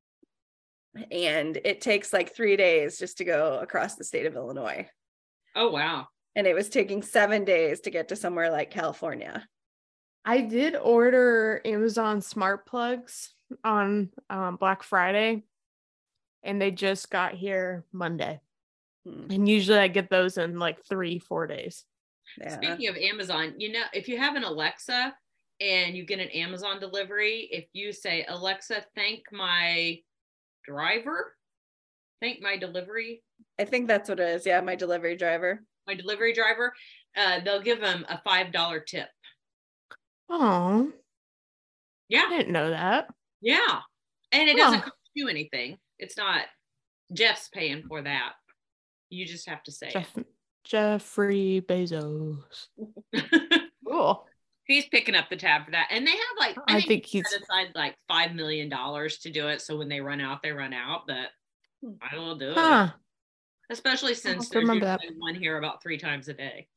[1.11, 4.89] and it takes like three days just to go across the state of Illinois.
[5.57, 6.09] Oh wow!
[6.37, 9.47] And it was taking seven days to get to somewhere like California.
[10.25, 15.45] I did order Amazon smart plugs on um, Black Friday,
[16.43, 18.41] and they just got here Monday.
[19.07, 19.31] Hmm.
[19.31, 21.85] And usually I get those in like three, four days.
[22.41, 22.57] Yeah.
[22.57, 25.15] Speaking of Amazon, you know, if you have an Alexa
[25.61, 29.99] and you get an Amazon delivery, if you say, Alexa, thank my
[30.67, 31.37] driver,
[32.21, 33.23] thank my delivery
[33.59, 34.47] I think that's what it is.
[34.47, 35.63] Yeah, my delivery driver.
[35.87, 36.73] My delivery driver,
[37.17, 39.09] uh, they'll give them a five dollar tip.
[40.31, 40.91] Oh,
[42.09, 43.09] yeah, I didn't know that.
[43.41, 43.81] Yeah,
[44.33, 45.79] and it doesn't cost you anything.
[45.99, 46.43] It's not
[47.13, 48.33] Jeff's paying for that.
[49.11, 50.19] You just have to say Jeff,
[50.65, 52.69] Jeffrey Bezos.
[53.89, 54.27] cool.
[54.67, 57.07] He's picking up the tab for that, and they have like I, I think, think
[57.07, 59.61] he's set aside like five million dollars to do it.
[59.61, 61.03] So when they run out, they run out.
[61.07, 61.29] But
[61.83, 61.93] hmm.
[62.01, 62.89] I will do huh.
[62.91, 63.01] it
[63.71, 66.69] especially since there's one here about three times a day.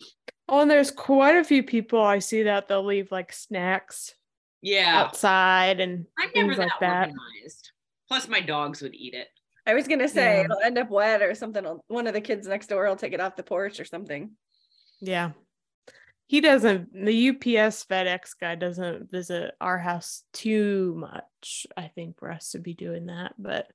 [0.50, 4.16] Oh, and there's quite a few people I see that they'll leave like snacks,
[4.62, 7.72] yeah, outside and I'm never that, like that organized.
[8.08, 9.28] Plus, my dogs would eat it.
[9.66, 10.44] I was gonna say yeah.
[10.46, 11.66] it'll end up wet or something.
[11.88, 14.32] One of the kids next door will take it off the porch or something.
[15.02, 15.32] Yeah,
[16.28, 16.94] he doesn't.
[16.94, 21.68] The UPS FedEx guy doesn't visit our house too much.
[21.76, 23.68] I think for us to be doing that, but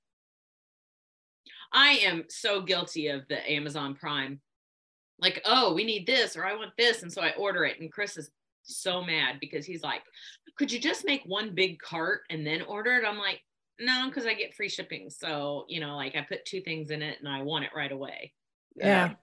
[1.73, 4.41] I am so guilty of the Amazon Prime.
[5.23, 7.03] Like, oh, we need this or I want this.
[7.03, 7.81] And so I order it.
[7.81, 8.31] And Chris is
[8.65, 10.03] so mad because he's like,
[10.59, 13.05] could you just make one big cart and then order it?
[13.07, 13.41] I'm like,
[13.81, 15.09] no, because I get free shipping.
[15.09, 17.91] So, you know, like I put two things in it and I want it right
[17.91, 18.33] away.
[18.77, 19.05] Yeah.
[19.05, 19.17] Um,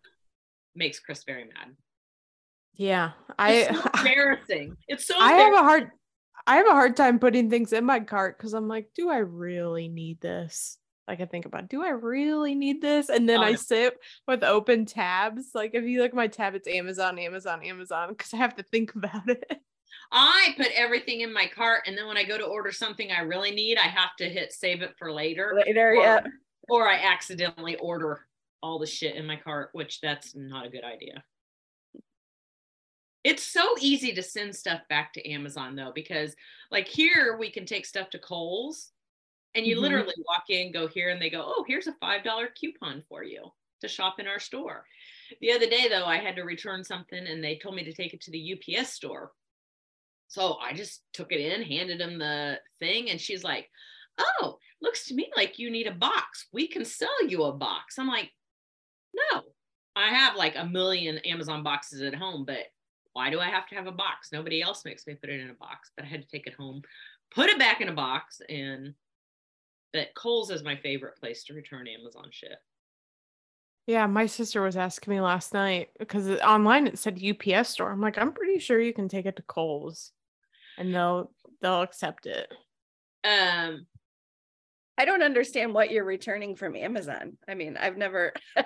[0.76, 1.76] makes Chris very mad.
[2.74, 3.12] Yeah.
[3.38, 4.78] I so embarrassing.
[4.88, 5.92] It's so I have a hard
[6.48, 9.18] I have a hard time putting things in my cart because I'm like, do I
[9.18, 10.79] really need this?
[11.10, 13.10] Like I think about, do I really need this?
[13.10, 15.48] And then oh, I sit with open tabs.
[15.56, 18.64] Like if you look at my tab, it's Amazon, Amazon, Amazon, because I have to
[18.64, 19.60] think about it.
[20.12, 23.22] I put everything in my cart, and then when I go to order something I
[23.22, 25.60] really need, I have to hit save it for later.
[25.66, 26.20] Later, or, yeah.
[26.70, 28.26] Or I accidentally order
[28.62, 31.24] all the shit in my cart, which that's not a good idea.
[33.24, 36.36] It's so easy to send stuff back to Amazon though, because
[36.72, 38.92] like here we can take stuff to Kohl's
[39.56, 39.84] and you mm-hmm.
[39.84, 43.52] literally walk in, go here, and they go, oh, here's a $5 coupon for you
[43.82, 44.86] to shop in our store.
[45.42, 48.14] The other day, though, I had to return something and they told me to take
[48.14, 49.32] it to the UPS store.
[50.28, 53.68] So I just took it in, handed them the thing, and she's like,
[54.20, 56.48] oh, looks to me like you need a box.
[56.54, 57.98] We can sell you a box.
[57.98, 58.32] I'm like,
[59.14, 59.42] no,
[59.96, 62.68] I have like a million Amazon boxes at home, but
[63.14, 64.30] why do I have to have a box?
[64.32, 66.54] Nobody else makes me put it in a box, but I had to take it
[66.54, 66.84] home,
[67.34, 68.94] put it back in a box, and
[69.94, 72.58] but Kohl's is my favorite place to return Amazon shit.
[73.88, 77.92] Yeah, my sister was asking me last night because online it said UPS store.
[77.92, 80.12] I'm like, I'm pretty sure you can take it to Kohl's
[80.78, 82.52] and they'll they'll accept it.
[83.24, 83.88] Um
[84.98, 87.38] I don't understand what you're returning from Amazon.
[87.48, 88.64] I mean, I've never oh.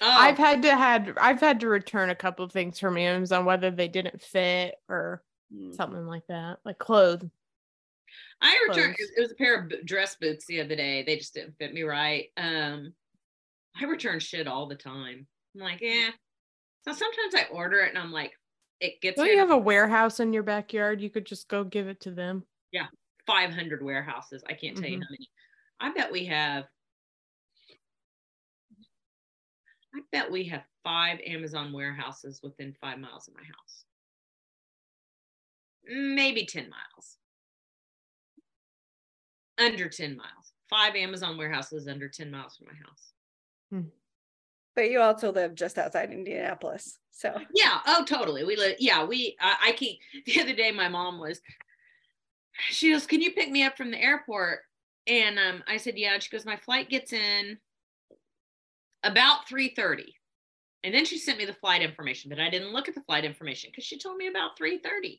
[0.00, 3.70] I've had to had I've had to return a couple of things from Amazon, whether
[3.70, 5.22] they didn't fit or
[5.54, 5.74] mm.
[5.74, 7.24] something like that, like clothes.
[8.40, 11.02] I returned it was a pair of dress boots the other day.
[11.02, 12.26] They just didn't fit me right.
[12.36, 12.92] Um
[13.80, 15.26] I return shit all the time.
[15.54, 16.10] I'm like, yeah.
[16.84, 18.32] So sometimes I order it and I'm like,
[18.80, 19.16] it gets.
[19.16, 21.00] Don't you have a warehouse in your backyard?
[21.00, 22.44] You could just go give it to them.
[22.72, 22.86] Yeah,
[23.26, 24.42] 500 warehouses.
[24.48, 24.94] I can't tell mm-hmm.
[24.94, 25.28] you how many.
[25.80, 26.64] I bet we have.
[29.94, 33.84] I bet we have five Amazon warehouses within five miles of my house.
[35.84, 37.16] Maybe 10 miles
[39.60, 40.52] under 10 miles.
[40.68, 43.12] Five Amazon warehouses under 10 miles from my house.
[43.70, 43.88] Hmm.
[44.76, 46.98] But you also live just outside Indianapolis.
[47.10, 48.44] So yeah, oh totally.
[48.44, 51.40] We live, yeah, we uh, I keep the other day my mom was
[52.68, 54.60] she goes, Can you pick me up from the airport?
[55.06, 56.18] And um, I said, Yeah.
[56.18, 57.58] she goes, My flight gets in
[59.02, 60.14] about 3 30.
[60.82, 63.24] And then she sent me the flight information, but I didn't look at the flight
[63.24, 65.18] information because she told me about 3 30.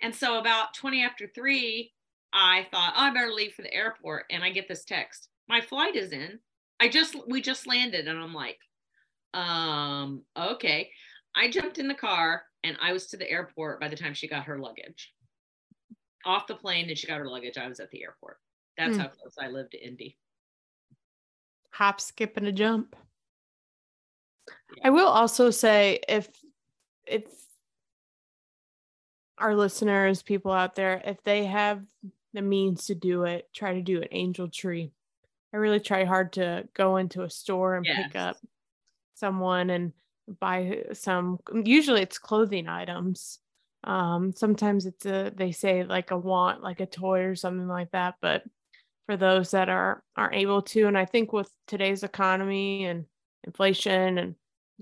[0.00, 1.92] And so about 20 after 3,
[2.32, 4.24] I thought, oh, I better leave for the airport.
[4.30, 5.28] And I get this text.
[5.48, 6.38] My flight is in.
[6.80, 8.58] I just we just landed and I'm like,
[9.34, 10.90] um, okay.
[11.34, 14.28] I jumped in the car and I was to the airport by the time she
[14.28, 15.12] got her luggage.
[16.24, 17.58] Off the plane and she got her luggage.
[17.58, 18.38] I was at the airport.
[18.76, 19.02] That's hmm.
[19.02, 20.16] how close I lived to Indy.
[21.72, 22.96] Hop, skip, and a jump.
[24.76, 24.88] Yeah.
[24.88, 26.28] I will also say if
[27.06, 27.24] if
[29.38, 31.82] our listeners, people out there, if they have
[32.32, 34.92] the means to do it, try to do an angel tree.
[35.52, 38.06] I really try hard to go into a store and yes.
[38.06, 38.36] pick up
[39.14, 39.92] someone and
[40.40, 43.38] buy some usually it's clothing items.
[43.84, 47.90] Um sometimes it's a they say like a want like a toy or something like
[47.90, 48.44] that, but
[49.06, 53.04] for those that are aren't able to and I think with today's economy and
[53.44, 54.34] inflation and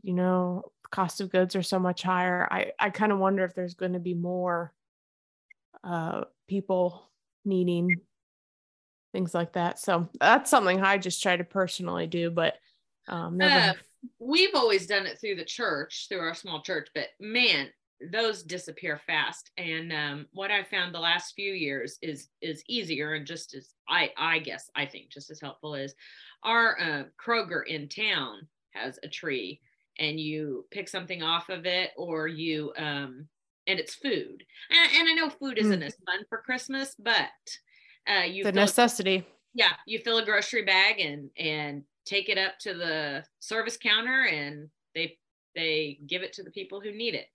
[0.03, 3.55] you know cost of goods are so much higher, I I kind of wonder if
[3.55, 4.73] there's going to be more
[5.83, 7.10] uh people
[7.45, 7.97] needing
[9.13, 9.79] things like that.
[9.79, 12.31] So that's something I just try to personally do.
[12.31, 12.55] But
[13.09, 13.71] Um, never...
[13.71, 13.73] uh,
[14.19, 17.69] we've always done it through the church, through our small church, but man,
[18.13, 19.51] those disappear fast.
[19.59, 23.75] And um, what I found the last few years is is easier and just as
[23.89, 25.95] I I guess I think just as helpful is
[26.43, 29.61] our uh, Kroger in town has a tree
[29.99, 33.27] and you pick something off of it or you um
[33.71, 35.87] and it's food and, and i know food isn't mm.
[35.87, 37.29] as fun for christmas but
[38.09, 42.59] uh you the necessity yeah you fill a grocery bag and and take it up
[42.59, 45.17] to the service counter and they
[45.55, 47.27] they give it to the people who need it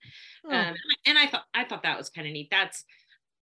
[0.46, 0.54] oh.
[0.54, 0.74] um,
[1.06, 2.84] and i thought i thought that was kind of neat that's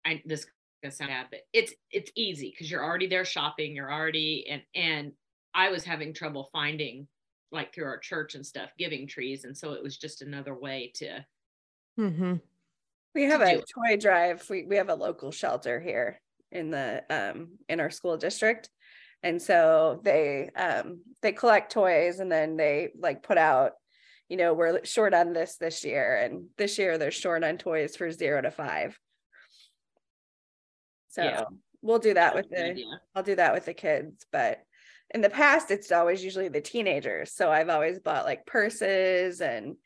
[0.04, 0.46] i this
[0.82, 4.62] gonna sound bad but it's it's easy because you're already there shopping you're already and
[4.74, 5.12] and
[5.54, 7.06] i was having trouble finding
[7.52, 10.92] like through our church and stuff giving trees and so it was just another way
[10.94, 11.24] to
[11.98, 12.34] mm-hmm.
[13.14, 14.44] We have a toy drive.
[14.50, 18.68] We, we have a local shelter here in the um in our school district.
[19.22, 23.72] And so they um they collect toys and then they like put out
[24.28, 26.16] you know we're short on this this year.
[26.16, 28.98] And this year they're short on toys for zero to five.
[31.08, 31.44] So yeah.
[31.82, 32.82] we'll do that with the
[33.14, 34.26] i'll do that with the kids.
[34.32, 34.60] But
[35.14, 37.32] in the past it's always usually the teenagers.
[37.32, 39.76] So i've always bought like purses and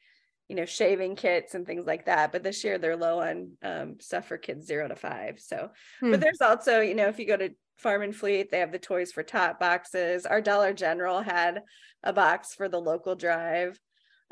[0.48, 3.96] you know shaving kits and things like that but this year they're low on um,
[4.00, 6.10] stuff for kids zero to five so hmm.
[6.10, 8.78] but there's also you know if you go to farm and fleet they have the
[8.78, 11.62] toys for tot boxes our dollar general had
[12.02, 13.78] a box for the local drive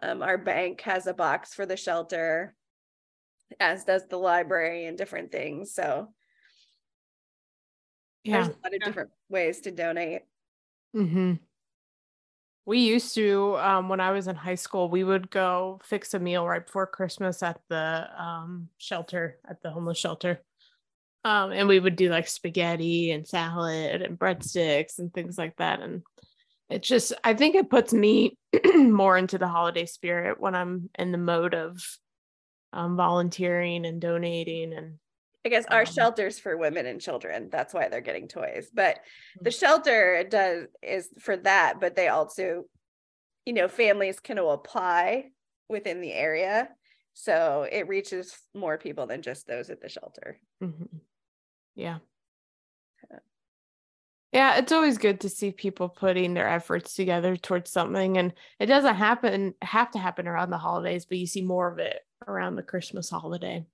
[0.02, 2.54] um, our bank has a box for the shelter
[3.60, 6.08] as does the library and different things so
[8.24, 8.42] yeah.
[8.42, 10.22] there's a lot of different ways to donate
[10.96, 11.34] Mm-hmm.
[12.66, 16.18] We used to, um, when I was in high school, we would go fix a
[16.18, 20.42] meal right before Christmas at the um, shelter, at the homeless shelter.
[21.24, 25.80] Um, and we would do like spaghetti and salad and breadsticks and things like that.
[25.80, 26.02] And
[26.68, 28.36] it just, I think it puts me
[28.74, 31.80] more into the holiday spirit when I'm in the mode of
[32.72, 34.98] um, volunteering and donating and
[35.46, 37.50] I guess our um, shelters for women and children.
[37.52, 38.68] That's why they're getting toys.
[38.74, 38.98] But
[39.40, 39.56] the mm-hmm.
[39.56, 42.64] shelter does is for that, but they also,
[43.44, 45.26] you know, families can apply
[45.68, 46.68] within the area.
[47.14, 50.40] So it reaches more people than just those at the shelter.
[50.60, 50.96] Mm-hmm.
[51.76, 51.98] Yeah.
[54.32, 58.18] Yeah, it's always good to see people putting their efforts together towards something.
[58.18, 61.78] And it doesn't happen have to happen around the holidays, but you see more of
[61.78, 63.64] it around the Christmas holiday.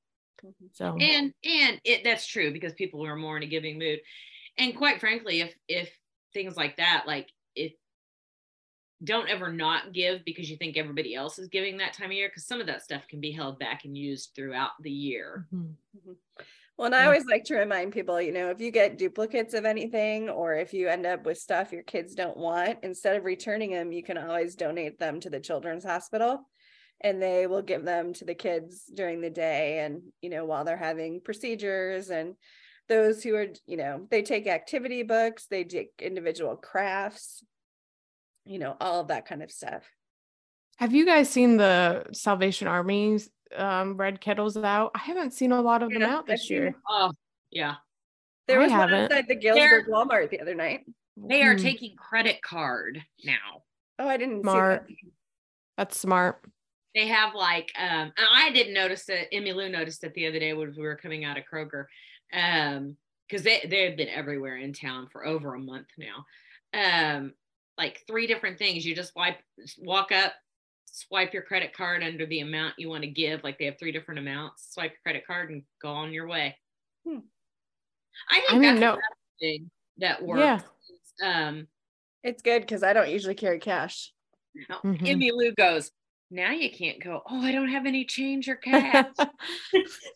[0.45, 0.67] Mm-hmm.
[0.73, 4.01] So and and it that's true because people are more in a giving mood.
[4.59, 5.91] And quite frankly, if if
[6.33, 7.73] things like that, like if
[9.03, 12.29] don't ever not give because you think everybody else is giving that time of year,
[12.29, 15.47] because some of that stuff can be held back and used throughout the year.
[15.53, 15.99] Mm-hmm.
[15.99, 16.13] mm-hmm.
[16.79, 19.67] Well, and I always like to remind people, you know, if you get duplicates of
[19.67, 23.73] anything or if you end up with stuff your kids don't want, instead of returning
[23.73, 26.49] them, you can always donate them to the children's hospital
[27.05, 30.65] and they will give them to the kids during the day and you know while
[30.65, 32.35] they're having procedures and
[32.88, 37.45] those who are you know they take activity books they take individual crafts
[38.45, 39.83] you know all of that kind of stuff
[40.77, 45.61] have you guys seen the salvation army's um, red kettles out i haven't seen a
[45.61, 47.12] lot of yeah, them out this year oh
[47.51, 47.77] yeah
[48.49, 50.81] there was one outside the Galesburg Walmart the other night.
[51.17, 51.62] They are mm.
[51.62, 53.62] taking credit card now.
[53.99, 54.87] Oh, I didn't smart.
[54.88, 55.11] see that.
[55.77, 56.45] That's smart
[56.95, 59.29] they have like um I didn't notice it.
[59.33, 61.87] Emmy Lou noticed it the other day when we were coming out of Kroger.
[62.33, 62.97] Um,
[63.29, 66.27] because they they've been everywhere in town for over a month now.
[66.75, 67.33] Um,
[67.79, 68.85] like three different things.
[68.85, 69.39] You just wipe
[69.79, 70.35] walk up,
[70.85, 73.43] swipe your credit card under the amount you want to give.
[73.43, 74.75] Like they have three different amounts.
[74.75, 76.57] Swipe your credit card and go on your way.
[77.07, 77.21] Hmm.
[78.31, 78.99] I think I mean, that's no.
[79.41, 80.65] thing that works.
[81.21, 81.49] Yeah.
[81.49, 81.67] Um,
[82.23, 84.13] it's good because I don't usually carry cash.
[84.69, 84.77] No.
[84.85, 85.07] Mm-hmm.
[85.07, 85.90] Emmy Lou goes,
[86.33, 89.07] now you can't go, oh, I don't have any change or cash.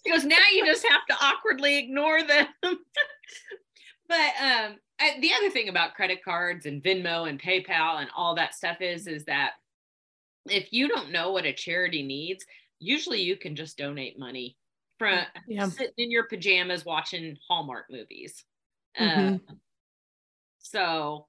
[0.05, 2.47] because now you just have to awkwardly ignore them.
[2.62, 8.35] but um, I, the other thing about credit cards and Venmo and PayPal and all
[8.37, 9.53] that stuff is, is that
[10.49, 12.45] if you don't know what a charity needs,
[12.79, 14.57] usually you can just donate money
[14.99, 15.69] from yeah.
[15.69, 18.45] sitting in your pajamas watching Hallmark movies.
[18.99, 19.35] Mm-hmm.
[19.35, 19.55] Uh,
[20.59, 21.27] so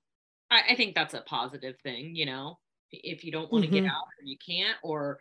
[0.50, 2.58] I, I think that's a positive thing, you know
[2.92, 3.86] if you don't want to mm-hmm.
[3.86, 5.20] get out or you can't or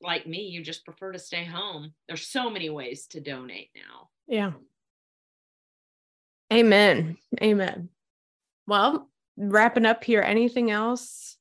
[0.00, 1.92] like me you just prefer to stay home.
[2.08, 4.08] There's so many ways to donate now.
[4.26, 4.52] Yeah.
[6.52, 7.16] Amen.
[7.40, 7.88] Amen.
[8.66, 11.38] Well wrapping up here anything else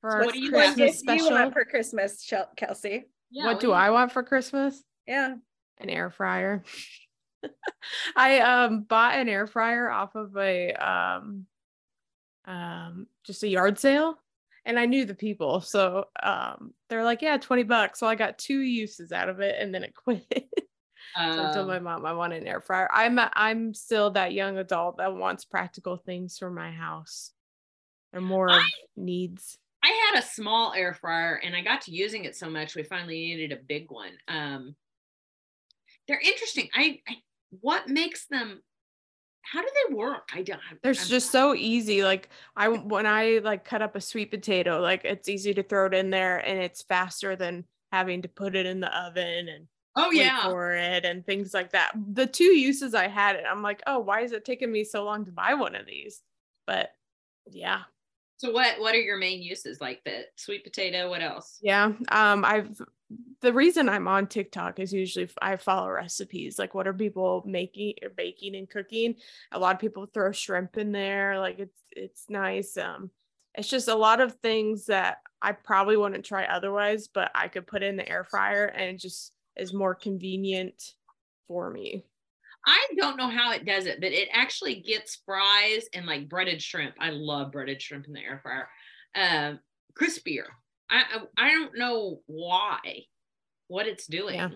[0.00, 3.04] for our what do you christmas special you want for christmas kelsey?
[3.30, 4.82] Yeah, what, what do i want for christmas?
[5.06, 5.36] Yeah.
[5.78, 6.62] An air fryer.
[8.16, 11.46] I um bought an air fryer off of a um
[12.46, 14.18] um just a yard sale
[14.64, 15.60] and I knew the people.
[15.60, 18.00] So um, they're like, yeah, 20 bucks.
[18.00, 20.48] So I got two uses out of it and then it quit.
[21.16, 22.88] Um, so I told my um mom I want an air fryer.
[22.92, 27.32] I'm a, I'm still that young adult that wants practical things for my house
[28.12, 29.58] and more I, needs.
[29.82, 32.82] I had a small air fryer and I got to using it so much we
[32.82, 34.12] finally needed a big one.
[34.28, 34.74] Um,
[36.08, 36.68] they're interesting.
[36.74, 37.16] I, I
[37.60, 38.62] what makes them
[39.50, 40.30] how do they work?
[40.34, 40.60] I don't.
[40.82, 42.02] They're I'm, just so easy.
[42.02, 45.86] Like I when I like cut up a sweet potato, like it's easy to throw
[45.86, 49.66] it in there, and it's faster than having to put it in the oven and
[49.96, 51.92] oh yeah for it and things like that.
[52.12, 55.04] The two uses I had it, I'm like, oh, why is it taking me so
[55.04, 56.20] long to buy one of these?
[56.66, 56.90] But
[57.50, 57.82] yeah.
[58.36, 61.08] So what what are your main uses like the sweet potato?
[61.08, 61.58] What else?
[61.62, 62.80] Yeah, um, I've
[63.40, 66.58] the reason I'm on TikTok is usually I follow recipes.
[66.58, 69.16] Like, what are people making or baking and cooking?
[69.52, 71.38] A lot of people throw shrimp in there.
[71.38, 72.76] Like, it's it's nice.
[72.76, 73.10] Um,
[73.54, 77.66] it's just a lot of things that I probably wouldn't try otherwise, but I could
[77.66, 80.82] put in the air fryer and it just is more convenient
[81.46, 82.04] for me.
[82.66, 86.62] I don't know how it does it, but it actually gets fries and like breaded
[86.62, 86.94] shrimp.
[86.98, 88.68] I love breaded shrimp in the air fryer.
[89.14, 89.60] Um,
[89.98, 90.44] crispier.
[90.90, 91.04] I
[91.36, 93.04] I don't know why
[93.68, 94.36] what it's doing.
[94.36, 94.50] Yeah.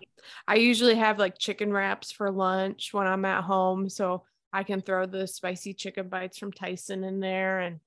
[0.46, 3.88] I usually have like chicken wraps for lunch when I'm at home.
[3.88, 7.80] So I can throw the spicy chicken bites from Tyson in there and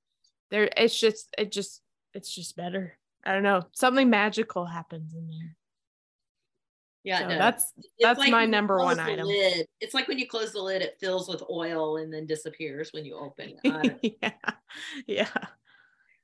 [0.50, 1.82] there it's just it just
[2.14, 2.98] it's just better.
[3.24, 3.64] I don't know.
[3.74, 5.56] Something magical happens in there.
[7.04, 7.38] Yeah, so no.
[7.38, 9.28] that's that's like my number one item.
[9.28, 9.66] Lid.
[9.80, 13.06] It's like when you close the lid, it fills with oil and then disappears when
[13.06, 14.18] you open it.
[14.22, 14.52] yeah.
[15.08, 15.28] Yeah.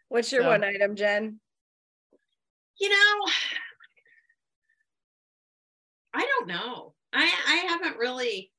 [0.09, 1.39] What's your so, one item, Jen?
[2.79, 3.31] You know,
[6.13, 6.93] I don't know.
[7.11, 8.51] I I haven't really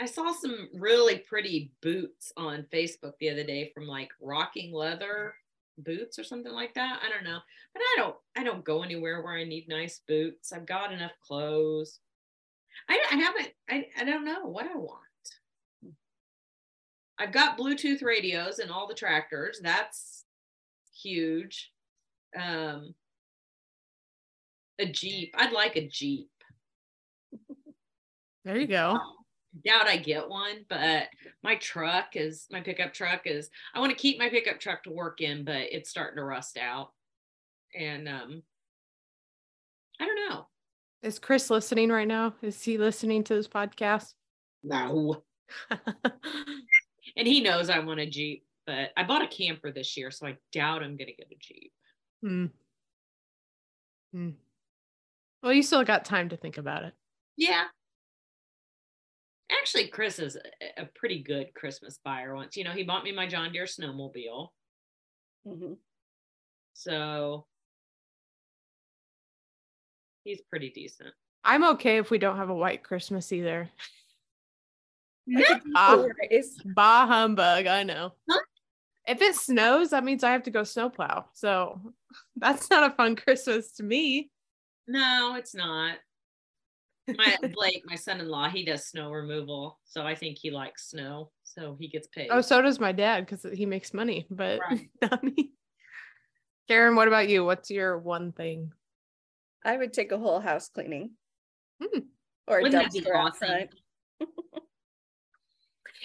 [0.00, 5.34] I saw some really pretty boots on Facebook the other day from like Rocking Leather
[5.78, 7.00] boots or something like that.
[7.04, 7.38] I don't know.
[7.72, 10.52] But I don't I don't go anywhere where I need nice boots.
[10.52, 12.00] I've got enough clothes.
[12.88, 15.00] I, I haven't I, I don't know what I want.
[17.18, 19.60] I've got Bluetooth radios in all the tractors.
[19.62, 20.24] That's
[21.02, 21.72] huge.
[22.38, 22.94] Um
[24.78, 25.34] a Jeep.
[25.36, 26.28] I'd like a Jeep.
[28.44, 28.98] There you go.
[29.62, 31.08] Doubt I get one, but
[31.42, 34.90] my truck is my pickup truck is I want to keep my pickup truck to
[34.90, 36.92] work in, but it's starting to rust out.
[37.78, 38.42] And um
[40.00, 40.46] I don't know.
[41.02, 42.34] Is Chris listening right now?
[42.42, 44.14] Is he listening to this podcast?
[44.64, 45.22] No.
[45.70, 50.26] and he knows I want a Jeep, but I bought a camper this year, so
[50.26, 51.72] I doubt I'm gonna get a Jeep.
[52.22, 52.46] Hmm.
[54.12, 54.30] Hmm.
[55.42, 56.94] Well, you still got time to think about it.
[57.36, 57.64] Yeah.
[59.60, 60.36] Actually, Chris is
[60.76, 62.56] a pretty good Christmas buyer once.
[62.56, 64.48] You know, he bought me my John Deere snowmobile.
[65.46, 65.74] Mm-hmm.
[66.74, 67.46] So
[70.24, 71.14] he's pretty decent.
[71.44, 73.68] I'm okay if we don't have a white Christmas either.
[75.26, 75.44] No.
[75.72, 76.04] bah,
[76.74, 78.12] bah humbug, I know.
[78.28, 78.40] Huh?
[79.06, 81.26] If it snows, that means I have to go snowplow.
[81.34, 81.80] So
[82.36, 84.30] that's not a fun Christmas to me.
[84.88, 85.96] No, it's not.
[87.08, 91.76] My Blake, my son-in-law, he does snow removal, so I think he likes snow, so
[91.78, 92.28] he gets paid.
[92.30, 94.88] Oh, so does my dad because he makes money, but right.
[95.02, 95.52] not me.
[96.68, 97.44] Karen, what about you?
[97.44, 98.72] What's your one thing?
[99.64, 101.10] I would take a whole house cleaning,
[101.82, 102.00] hmm.
[102.48, 103.68] or a dumpster outside.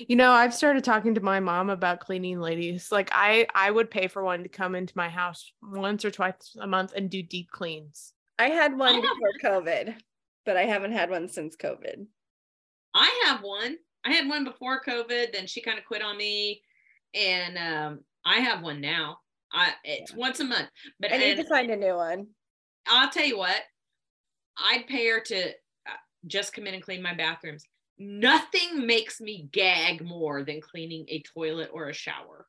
[0.07, 3.91] you know i've started talking to my mom about cleaning ladies like i i would
[3.91, 7.21] pay for one to come into my house once or twice a month and do
[7.21, 9.95] deep cleans I had one before COVID,
[10.49, 12.07] but I haven't had one since COVID.
[12.95, 13.77] I have one.
[14.03, 16.63] I had one before COVID, then she kind of quit on me.
[17.13, 19.19] And um, I have one now.
[19.53, 20.17] I it's yeah.
[20.17, 20.67] once a month.
[20.99, 22.29] But I need to find a new one.
[22.87, 23.61] I'll tell you what,
[24.57, 27.63] I'd pay her to uh, just come in and clean my bathrooms.
[27.99, 32.47] Nothing makes me gag more than cleaning a toilet or a shower.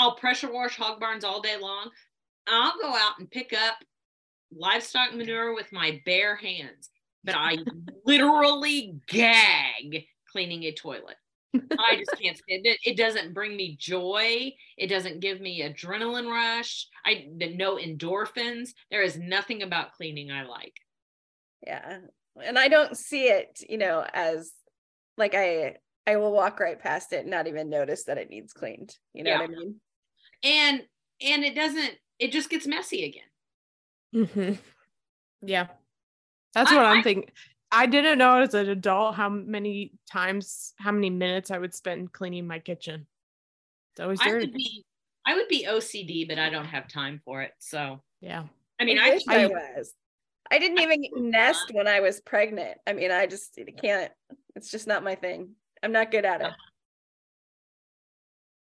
[0.00, 1.90] I'll pressure wash hog barns all day long.
[2.48, 3.76] I'll go out and pick up
[4.52, 6.90] livestock manure with my bare hands,
[7.24, 7.58] but I
[8.06, 11.16] literally gag cleaning a toilet.
[11.78, 12.78] I just can't stand it.
[12.84, 14.52] It doesn't bring me joy.
[14.76, 16.86] It doesn't give me adrenaline rush.
[17.04, 18.70] I no endorphins.
[18.90, 20.74] There is nothing about cleaning I like.
[21.66, 21.98] Yeah.
[22.42, 24.52] And I don't see it, you know, as
[25.16, 25.76] like I
[26.06, 28.94] I will walk right past it and not even notice that it needs cleaned.
[29.12, 29.40] You know yeah.
[29.40, 29.74] what I mean?
[30.44, 30.82] And
[31.22, 33.22] and it doesn't it just gets messy again.
[34.16, 34.54] Mm-hmm.
[35.42, 35.66] Yeah.
[36.54, 37.30] That's what I, I'm thinking.
[37.70, 42.12] I didn't know as an adult how many times, how many minutes I would spend
[42.12, 43.06] cleaning my kitchen.
[43.92, 44.34] It's always dirty.
[44.34, 44.84] I would be,
[45.26, 47.52] I would be OCD, but I don't have time for it.
[47.58, 48.44] So yeah.
[48.80, 49.92] I mean, I, I, I was.
[50.50, 52.78] I didn't even nest when I was pregnant.
[52.86, 54.12] I mean, I just can't.
[54.54, 55.50] It's just not my thing.
[55.82, 56.52] I'm not good at it.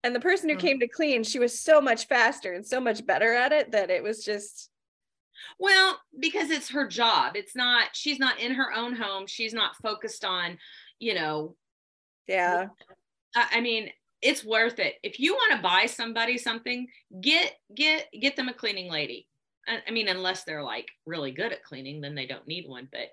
[0.02, 0.60] And the person who hmm.
[0.60, 3.90] came to clean, she was so much faster and so much better at it that
[3.90, 4.70] it was just
[5.58, 7.36] well, because it's her job.
[7.36, 9.26] It's not, she's not in her own home.
[9.26, 10.58] She's not focused on,
[10.98, 11.56] you know.
[12.26, 12.68] Yeah.
[13.34, 13.90] I mean,
[14.22, 14.94] it's worth it.
[15.02, 16.88] If you want to buy somebody something,
[17.20, 19.28] get get get them a cleaning lady.
[19.66, 22.88] I mean, unless they're like really good at cleaning, then they don't need one.
[22.90, 23.08] But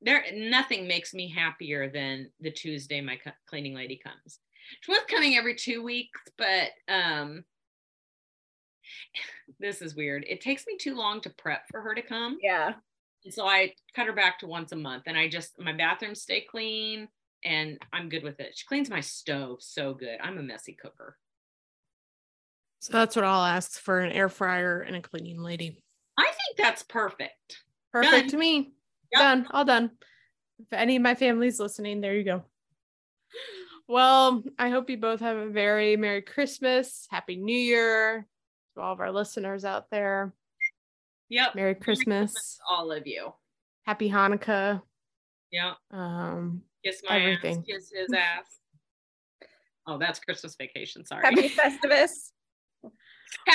[0.00, 4.38] there, nothing makes me happier than the Tuesday my cleaning lady comes.
[4.80, 7.44] She was coming every two weeks, but um,
[9.60, 10.24] this is weird.
[10.28, 12.38] It takes me too long to prep for her to come.
[12.42, 12.74] Yeah.
[13.24, 16.22] And so I cut her back to once a month, and I just my bathrooms
[16.22, 17.08] stay clean,
[17.44, 18.56] and I'm good with it.
[18.56, 20.18] She cleans my stove so good.
[20.22, 21.16] I'm a messy cooker.
[22.80, 25.82] So that's what I'll ask for an air fryer and a cleaning lady.
[26.16, 27.58] I think that's perfect.
[27.92, 28.28] Perfect done.
[28.28, 28.72] to me.
[29.12, 29.20] Yep.
[29.20, 29.46] Done.
[29.50, 29.90] All done.
[30.60, 32.44] If any of my family's listening, there you go.
[33.88, 38.26] Well, I hope you both have a very Merry Christmas, Happy New Year
[38.78, 40.32] to all of our listeners out there.
[41.28, 41.54] Yep.
[41.54, 42.06] Merry Christmas.
[42.06, 43.32] Merry Christmas all of you.
[43.84, 44.82] Happy Hanukkah.
[45.50, 45.74] Yeah.
[45.90, 47.58] Um kiss my everything.
[47.58, 48.60] ass, kiss his ass.
[49.86, 51.04] Oh, that's Christmas vacation.
[51.04, 51.24] Sorry.
[51.24, 52.32] Happy Festivus.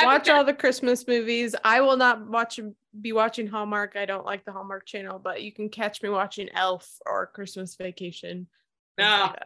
[0.04, 1.56] watch all the Christmas movies.
[1.64, 2.60] I will not watch
[3.02, 3.96] be watching Hallmark.
[3.96, 7.76] I don't like the Hallmark channel, but you can catch me watching Elf or Christmas
[7.76, 8.48] Vacation.
[8.98, 9.40] No, like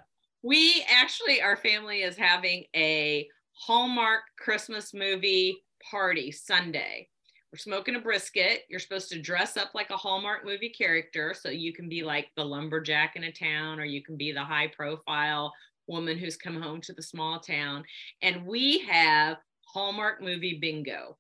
[0.43, 5.57] we actually our family is having a Hallmark Christmas movie
[5.89, 7.09] party Sunday.
[7.51, 8.63] We're smoking a brisket.
[8.69, 12.27] You're supposed to dress up like a Hallmark movie character, so you can be like
[12.35, 15.53] the lumberjack in a town, or you can be the high profile
[15.88, 17.83] woman who's come home to the small town.
[18.21, 21.17] And we have Hallmark movie bingo.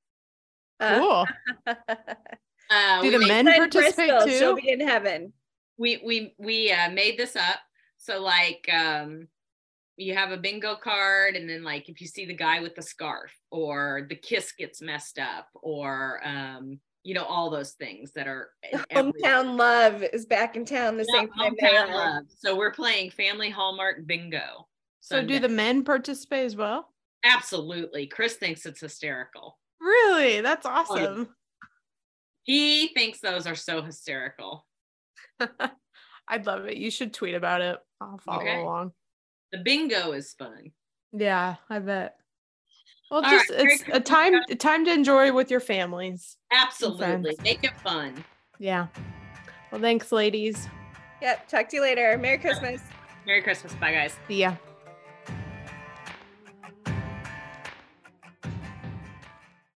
[0.81, 1.25] Cool.
[1.67, 4.37] uh, Do the men participate Bristol, too?
[4.37, 5.33] She'll be in heaven.
[5.77, 7.59] We we we uh, made this up.
[7.97, 9.27] So like um,
[9.97, 12.81] you have a bingo card, and then like if you see the guy with the
[12.81, 18.27] scarf, or the kiss gets messed up, or um, you know all those things that
[18.27, 18.51] are
[18.91, 21.53] hometown love is back in town the yeah, same time.
[21.61, 22.23] Hometown love.
[22.29, 24.67] So we're playing Family Hallmark Bingo.
[24.99, 25.35] So Sunday.
[25.35, 26.93] do the men participate as well?
[27.23, 28.07] Absolutely.
[28.07, 29.57] Chris thinks it's hysterical.
[29.79, 30.41] Really?
[30.41, 31.29] That's awesome.
[32.43, 34.65] He thinks those are so hysterical.
[36.27, 36.77] I'd love it.
[36.77, 37.77] You should tweet about it.
[38.01, 38.61] I'll follow okay.
[38.61, 38.91] along.
[39.51, 40.71] The bingo is fun.
[41.13, 42.17] Yeah, I bet.
[43.09, 46.37] Well, All just right, it's a time a time to enjoy with your families.
[46.51, 47.35] Absolutely.
[47.41, 48.23] Make it fun.
[48.59, 48.87] Yeah.
[49.71, 50.67] Well, thanks, ladies.
[51.21, 51.47] Yep.
[51.47, 52.17] Talk to you later.
[52.17, 52.81] Merry Christmas.
[53.25, 53.73] Merry Christmas.
[53.75, 54.15] Bye, guys.
[54.27, 54.55] See ya.